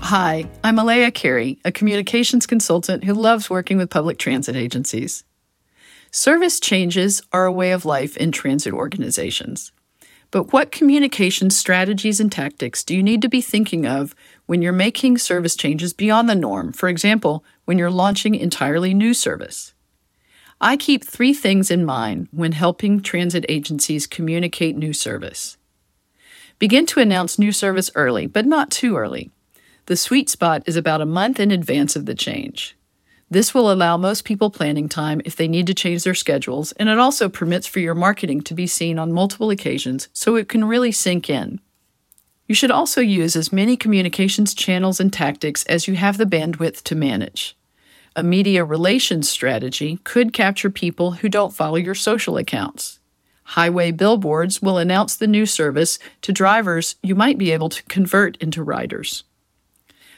Hi, 0.00 0.48
I'm 0.64 0.78
Elea 0.78 1.10
Carey, 1.10 1.58
a 1.66 1.72
communications 1.72 2.46
consultant 2.46 3.04
who 3.04 3.12
loves 3.12 3.50
working 3.50 3.76
with 3.76 3.90
public 3.90 4.18
transit 4.18 4.56
agencies. 4.56 5.22
Service 6.10 6.58
changes 6.58 7.20
are 7.30 7.44
a 7.44 7.52
way 7.52 7.72
of 7.72 7.84
life 7.84 8.16
in 8.16 8.32
transit 8.32 8.72
organizations. 8.72 9.70
But 10.30 10.52
what 10.52 10.70
communication 10.70 11.48
strategies 11.48 12.20
and 12.20 12.30
tactics 12.30 12.84
do 12.84 12.94
you 12.94 13.02
need 13.02 13.22
to 13.22 13.28
be 13.28 13.40
thinking 13.40 13.86
of 13.86 14.14
when 14.46 14.60
you're 14.60 14.72
making 14.72 15.18
service 15.18 15.56
changes 15.56 15.94
beyond 15.94 16.28
the 16.28 16.34
norm? 16.34 16.72
For 16.72 16.88
example, 16.88 17.44
when 17.64 17.78
you're 17.78 17.90
launching 17.90 18.34
entirely 18.34 18.92
new 18.92 19.14
service. 19.14 19.72
I 20.60 20.76
keep 20.76 21.04
three 21.04 21.32
things 21.32 21.70
in 21.70 21.84
mind 21.84 22.28
when 22.30 22.52
helping 22.52 23.00
transit 23.00 23.46
agencies 23.48 24.06
communicate 24.06 24.76
new 24.76 24.92
service. 24.92 25.56
Begin 26.58 26.84
to 26.86 27.00
announce 27.00 27.38
new 27.38 27.52
service 27.52 27.90
early, 27.94 28.26
but 28.26 28.44
not 28.44 28.70
too 28.70 28.96
early. 28.96 29.30
The 29.86 29.96
sweet 29.96 30.28
spot 30.28 30.62
is 30.66 30.76
about 30.76 31.00
a 31.00 31.06
month 31.06 31.40
in 31.40 31.50
advance 31.50 31.96
of 31.96 32.06
the 32.06 32.14
change. 32.14 32.76
This 33.30 33.52
will 33.52 33.70
allow 33.70 33.96
most 33.96 34.24
people 34.24 34.50
planning 34.50 34.88
time 34.88 35.20
if 35.24 35.36
they 35.36 35.48
need 35.48 35.66
to 35.66 35.74
change 35.74 36.04
their 36.04 36.14
schedules, 36.14 36.72
and 36.72 36.88
it 36.88 36.98
also 36.98 37.28
permits 37.28 37.66
for 37.66 37.78
your 37.78 37.94
marketing 37.94 38.40
to 38.42 38.54
be 38.54 38.66
seen 38.66 38.98
on 38.98 39.12
multiple 39.12 39.50
occasions 39.50 40.08
so 40.14 40.34
it 40.34 40.48
can 40.48 40.64
really 40.64 40.92
sink 40.92 41.28
in. 41.28 41.60
You 42.46 42.54
should 42.54 42.70
also 42.70 43.02
use 43.02 43.36
as 43.36 43.52
many 43.52 43.76
communications 43.76 44.54
channels 44.54 44.98
and 44.98 45.12
tactics 45.12 45.64
as 45.64 45.86
you 45.86 45.96
have 45.96 46.16
the 46.16 46.24
bandwidth 46.24 46.82
to 46.84 46.94
manage. 46.94 47.54
A 48.16 48.22
media 48.22 48.64
relations 48.64 49.28
strategy 49.28 49.98
could 50.04 50.32
capture 50.32 50.70
people 50.70 51.12
who 51.12 51.28
don't 51.28 51.54
follow 51.54 51.76
your 51.76 51.94
social 51.94 52.38
accounts. 52.38 52.98
Highway 53.44 53.92
billboards 53.92 54.62
will 54.62 54.78
announce 54.78 55.14
the 55.14 55.26
new 55.26 55.44
service 55.44 55.98
to 56.22 56.32
drivers 56.32 56.96
you 57.02 57.14
might 57.14 57.36
be 57.36 57.50
able 57.50 57.68
to 57.68 57.82
convert 57.84 58.36
into 58.38 58.62
riders. 58.62 59.24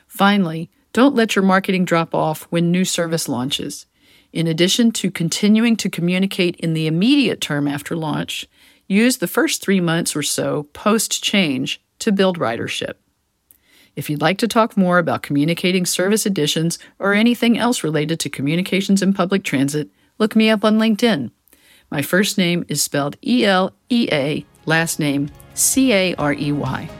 Finally, 0.06 0.70
don't 0.92 1.14
let 1.14 1.36
your 1.36 1.44
marketing 1.44 1.84
drop 1.84 2.14
off 2.14 2.42
when 2.50 2.70
new 2.70 2.84
service 2.84 3.28
launches. 3.28 3.86
In 4.32 4.46
addition 4.46 4.92
to 4.92 5.10
continuing 5.10 5.76
to 5.76 5.90
communicate 5.90 6.56
in 6.56 6.74
the 6.74 6.86
immediate 6.86 7.40
term 7.40 7.66
after 7.66 7.96
launch, 7.96 8.46
use 8.86 9.18
the 9.18 9.28
first 9.28 9.62
three 9.62 9.80
months 9.80 10.14
or 10.14 10.22
so 10.22 10.64
post 10.72 11.22
change 11.22 11.80
to 12.00 12.12
build 12.12 12.38
ridership. 12.38 12.94
If 13.96 14.08
you'd 14.08 14.20
like 14.20 14.38
to 14.38 14.48
talk 14.48 14.76
more 14.76 14.98
about 14.98 15.22
communicating 15.22 15.84
service 15.84 16.24
additions 16.26 16.78
or 16.98 17.12
anything 17.12 17.58
else 17.58 17.84
related 17.84 18.20
to 18.20 18.30
communications 18.30 19.02
in 19.02 19.12
public 19.12 19.42
transit, 19.42 19.90
look 20.18 20.36
me 20.36 20.48
up 20.48 20.64
on 20.64 20.78
LinkedIn. 20.78 21.30
My 21.90 22.02
first 22.02 22.38
name 22.38 22.64
is 22.68 22.82
spelled 22.82 23.16
E 23.26 23.44
L 23.44 23.74
E 23.88 24.08
A, 24.12 24.46
last 24.64 25.00
name 25.00 25.30
C 25.54 25.92
A 25.92 26.14
R 26.14 26.32
E 26.32 26.52
Y. 26.52 26.99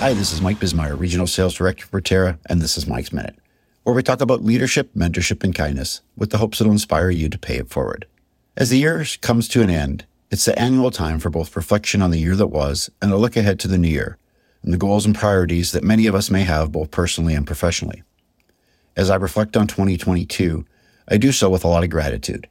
Hi, 0.00 0.14
this 0.14 0.32
is 0.32 0.40
Mike 0.40 0.58
Bismeyer, 0.58 0.98
Regional 0.98 1.26
Sales 1.26 1.52
Director 1.52 1.84
for 1.84 2.00
Terra, 2.00 2.38
and 2.48 2.62
this 2.62 2.78
is 2.78 2.86
Mike's 2.86 3.12
Minute, 3.12 3.36
where 3.82 3.94
we 3.94 4.02
talk 4.02 4.22
about 4.22 4.42
leadership, 4.42 4.94
mentorship, 4.94 5.44
and 5.44 5.54
kindness 5.54 6.00
with 6.16 6.30
the 6.30 6.38
hopes 6.38 6.58
it'll 6.58 6.72
inspire 6.72 7.10
you 7.10 7.28
to 7.28 7.38
pay 7.38 7.58
it 7.58 7.68
forward. 7.68 8.06
As 8.56 8.70
the 8.70 8.78
year 8.78 9.04
comes 9.20 9.46
to 9.48 9.60
an 9.60 9.68
end, 9.68 10.06
it's 10.30 10.46
the 10.46 10.58
annual 10.58 10.90
time 10.90 11.18
for 11.18 11.28
both 11.28 11.54
reflection 11.54 12.00
on 12.00 12.12
the 12.12 12.18
year 12.18 12.34
that 12.36 12.46
was 12.46 12.88
and 13.02 13.12
a 13.12 13.18
look 13.18 13.36
ahead 13.36 13.60
to 13.60 13.68
the 13.68 13.76
new 13.76 13.90
year 13.90 14.16
and 14.62 14.72
the 14.72 14.78
goals 14.78 15.04
and 15.04 15.14
priorities 15.14 15.72
that 15.72 15.84
many 15.84 16.06
of 16.06 16.14
us 16.14 16.30
may 16.30 16.44
have 16.44 16.72
both 16.72 16.90
personally 16.90 17.34
and 17.34 17.46
professionally. 17.46 18.02
As 18.96 19.10
I 19.10 19.16
reflect 19.16 19.54
on 19.54 19.66
2022, 19.66 20.64
I 21.08 21.18
do 21.18 21.30
so 21.30 21.50
with 21.50 21.62
a 21.62 21.68
lot 21.68 21.84
of 21.84 21.90
gratitude. 21.90 22.48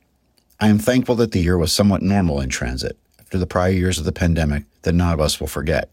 I 0.59 0.67
am 0.67 0.77
thankful 0.77 1.15
that 1.15 1.31
the 1.31 1.41
year 1.41 1.57
was 1.57 1.73
somewhat 1.73 2.03
normal 2.03 2.41
in 2.41 2.49
transit 2.49 2.95
after 3.19 3.39
the 3.39 3.47
prior 3.47 3.71
years 3.71 3.97
of 3.97 4.05
the 4.05 4.11
pandemic 4.11 4.65
that 4.83 4.93
none 4.93 5.11
of 5.11 5.19
us 5.19 5.39
will 5.39 5.47
forget. 5.47 5.89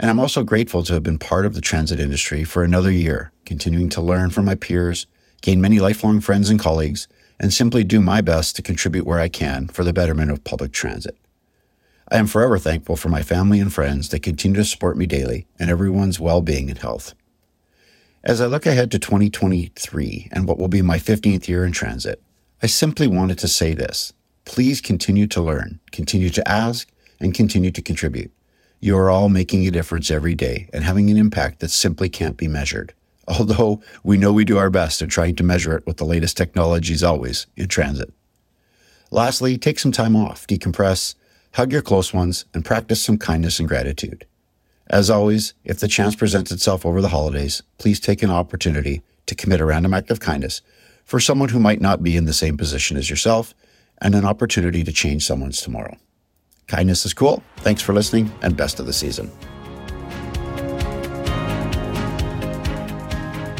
And 0.00 0.08
I'm 0.08 0.18
also 0.18 0.44
grateful 0.44 0.82
to 0.84 0.94
have 0.94 1.02
been 1.02 1.18
part 1.18 1.44
of 1.44 1.52
the 1.52 1.60
transit 1.60 2.00
industry 2.00 2.42
for 2.42 2.64
another 2.64 2.90
year, 2.90 3.32
continuing 3.44 3.90
to 3.90 4.00
learn 4.00 4.30
from 4.30 4.46
my 4.46 4.54
peers, 4.54 5.06
gain 5.42 5.60
many 5.60 5.78
lifelong 5.78 6.22
friends 6.22 6.48
and 6.48 6.58
colleagues, 6.58 7.06
and 7.38 7.52
simply 7.52 7.84
do 7.84 8.00
my 8.00 8.22
best 8.22 8.56
to 8.56 8.62
contribute 8.62 9.06
where 9.06 9.18
I 9.18 9.28
can 9.28 9.68
for 9.68 9.84
the 9.84 9.92
betterment 9.92 10.30
of 10.30 10.42
public 10.42 10.72
transit. 10.72 11.18
I 12.10 12.16
am 12.16 12.26
forever 12.26 12.58
thankful 12.58 12.96
for 12.96 13.10
my 13.10 13.22
family 13.22 13.60
and 13.60 13.70
friends 13.70 14.08
that 14.08 14.22
continue 14.22 14.56
to 14.56 14.64
support 14.64 14.96
me 14.96 15.04
daily 15.04 15.46
and 15.58 15.68
everyone's 15.68 16.18
well 16.18 16.40
being 16.40 16.70
and 16.70 16.78
health. 16.78 17.12
As 18.24 18.40
I 18.40 18.46
look 18.46 18.64
ahead 18.64 18.90
to 18.92 18.98
2023 18.98 20.30
and 20.32 20.48
what 20.48 20.56
will 20.56 20.68
be 20.68 20.80
my 20.80 20.96
15th 20.96 21.46
year 21.46 21.62
in 21.62 21.72
transit, 21.72 22.22
I 22.62 22.68
simply 22.68 23.06
wanted 23.06 23.38
to 23.40 23.48
say 23.48 23.74
this. 23.74 24.14
Please 24.46 24.80
continue 24.80 25.26
to 25.26 25.42
learn, 25.42 25.78
continue 25.92 26.30
to 26.30 26.48
ask, 26.48 26.90
and 27.20 27.34
continue 27.34 27.70
to 27.70 27.82
contribute. 27.82 28.32
You 28.82 28.96
are 28.96 29.10
all 29.10 29.28
making 29.28 29.66
a 29.66 29.70
difference 29.70 30.10
every 30.10 30.34
day 30.34 30.70
and 30.72 30.82
having 30.82 31.10
an 31.10 31.18
impact 31.18 31.60
that 31.60 31.70
simply 31.70 32.08
can't 32.08 32.38
be 32.38 32.48
measured. 32.48 32.94
Although 33.28 33.82
we 34.02 34.16
know 34.16 34.32
we 34.32 34.46
do 34.46 34.56
our 34.56 34.70
best 34.70 35.02
in 35.02 35.10
trying 35.10 35.36
to 35.36 35.44
measure 35.44 35.76
it 35.76 35.86
with 35.86 35.98
the 35.98 36.06
latest 36.06 36.36
technologies 36.36 37.04
always 37.04 37.46
in 37.56 37.68
transit. 37.68 38.12
Lastly, 39.10 39.58
take 39.58 39.78
some 39.78 39.92
time 39.92 40.16
off, 40.16 40.46
decompress, 40.46 41.14
hug 41.54 41.72
your 41.72 41.82
close 41.82 42.14
ones, 42.14 42.46
and 42.54 42.64
practice 42.64 43.02
some 43.02 43.18
kindness 43.18 43.58
and 43.58 43.68
gratitude. 43.68 44.26
As 44.88 45.10
always, 45.10 45.52
if 45.62 45.78
the 45.78 45.86
chance 45.86 46.16
presents 46.16 46.50
itself 46.50 46.86
over 46.86 47.02
the 47.02 47.08
holidays, 47.08 47.62
please 47.78 48.00
take 48.00 48.22
an 48.22 48.30
opportunity 48.30 49.02
to 49.26 49.34
commit 49.34 49.60
a 49.60 49.64
random 49.64 49.92
act 49.92 50.10
of 50.10 50.20
kindness 50.20 50.62
for 51.04 51.20
someone 51.20 51.50
who 51.50 51.60
might 51.60 51.80
not 51.80 52.02
be 52.02 52.16
in 52.16 52.24
the 52.24 52.32
same 52.32 52.56
position 52.56 52.96
as 52.96 53.10
yourself 53.10 53.54
and 53.98 54.14
an 54.14 54.24
opportunity 54.24 54.82
to 54.84 54.92
change 54.92 55.26
someone's 55.26 55.60
tomorrow. 55.60 55.96
Kindness 56.70 57.04
is 57.04 57.12
cool. 57.12 57.42
Thanks 57.56 57.82
for 57.82 57.92
listening 57.92 58.32
and 58.42 58.56
best 58.56 58.78
of 58.78 58.86
the 58.86 58.92
season. 58.92 59.28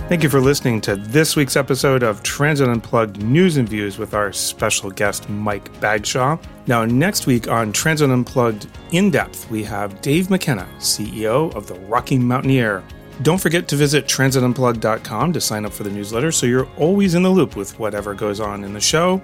Thank 0.08 0.22
you 0.22 0.28
for 0.28 0.40
listening 0.40 0.80
to 0.82 0.94
this 0.94 1.34
week's 1.34 1.56
episode 1.56 2.04
of 2.04 2.22
Transit 2.22 2.68
Unplugged 2.68 3.20
News 3.20 3.56
and 3.56 3.68
Views 3.68 3.98
with 3.98 4.14
our 4.14 4.32
special 4.32 4.92
guest, 4.92 5.28
Mike 5.28 5.72
Bagshaw. 5.80 6.40
Now, 6.68 6.84
next 6.84 7.26
week 7.26 7.48
on 7.48 7.72
Transit 7.72 8.10
Unplugged 8.10 8.68
In 8.92 9.10
Depth, 9.10 9.50
we 9.50 9.64
have 9.64 10.00
Dave 10.02 10.30
McKenna, 10.30 10.68
CEO 10.78 11.52
of 11.56 11.66
the 11.66 11.74
Rocky 11.80 12.16
Mountaineer. 12.16 12.84
Don't 13.22 13.40
forget 13.40 13.66
to 13.68 13.76
visit 13.76 14.06
transitunplugged.com 14.06 15.32
to 15.32 15.40
sign 15.40 15.64
up 15.64 15.72
for 15.72 15.82
the 15.82 15.90
newsletter 15.90 16.30
so 16.30 16.46
you're 16.46 16.68
always 16.76 17.16
in 17.16 17.24
the 17.24 17.30
loop 17.30 17.56
with 17.56 17.76
whatever 17.80 18.14
goes 18.14 18.38
on 18.38 18.62
in 18.62 18.72
the 18.72 18.80
show. 18.80 19.20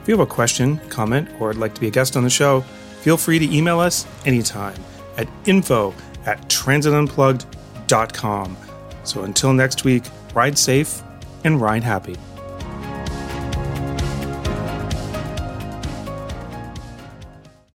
If 0.00 0.08
you 0.08 0.16
have 0.16 0.26
a 0.26 0.30
question, 0.30 0.78
comment, 0.88 1.28
or 1.40 1.48
would 1.48 1.58
like 1.58 1.74
to 1.74 1.80
be 1.80 1.88
a 1.88 1.90
guest 1.90 2.16
on 2.16 2.22
the 2.22 2.30
show, 2.30 2.64
feel 3.06 3.16
free 3.16 3.38
to 3.38 3.56
email 3.56 3.78
us 3.78 4.04
anytime 4.24 4.74
at 5.16 5.28
info 5.44 5.94
at 6.24 6.40
transitunplugged.com. 6.48 8.56
So 9.04 9.22
until 9.22 9.52
next 9.52 9.84
week, 9.84 10.02
ride 10.34 10.58
safe 10.58 11.04
and 11.44 11.60
ride 11.60 11.84
happy. 11.84 12.16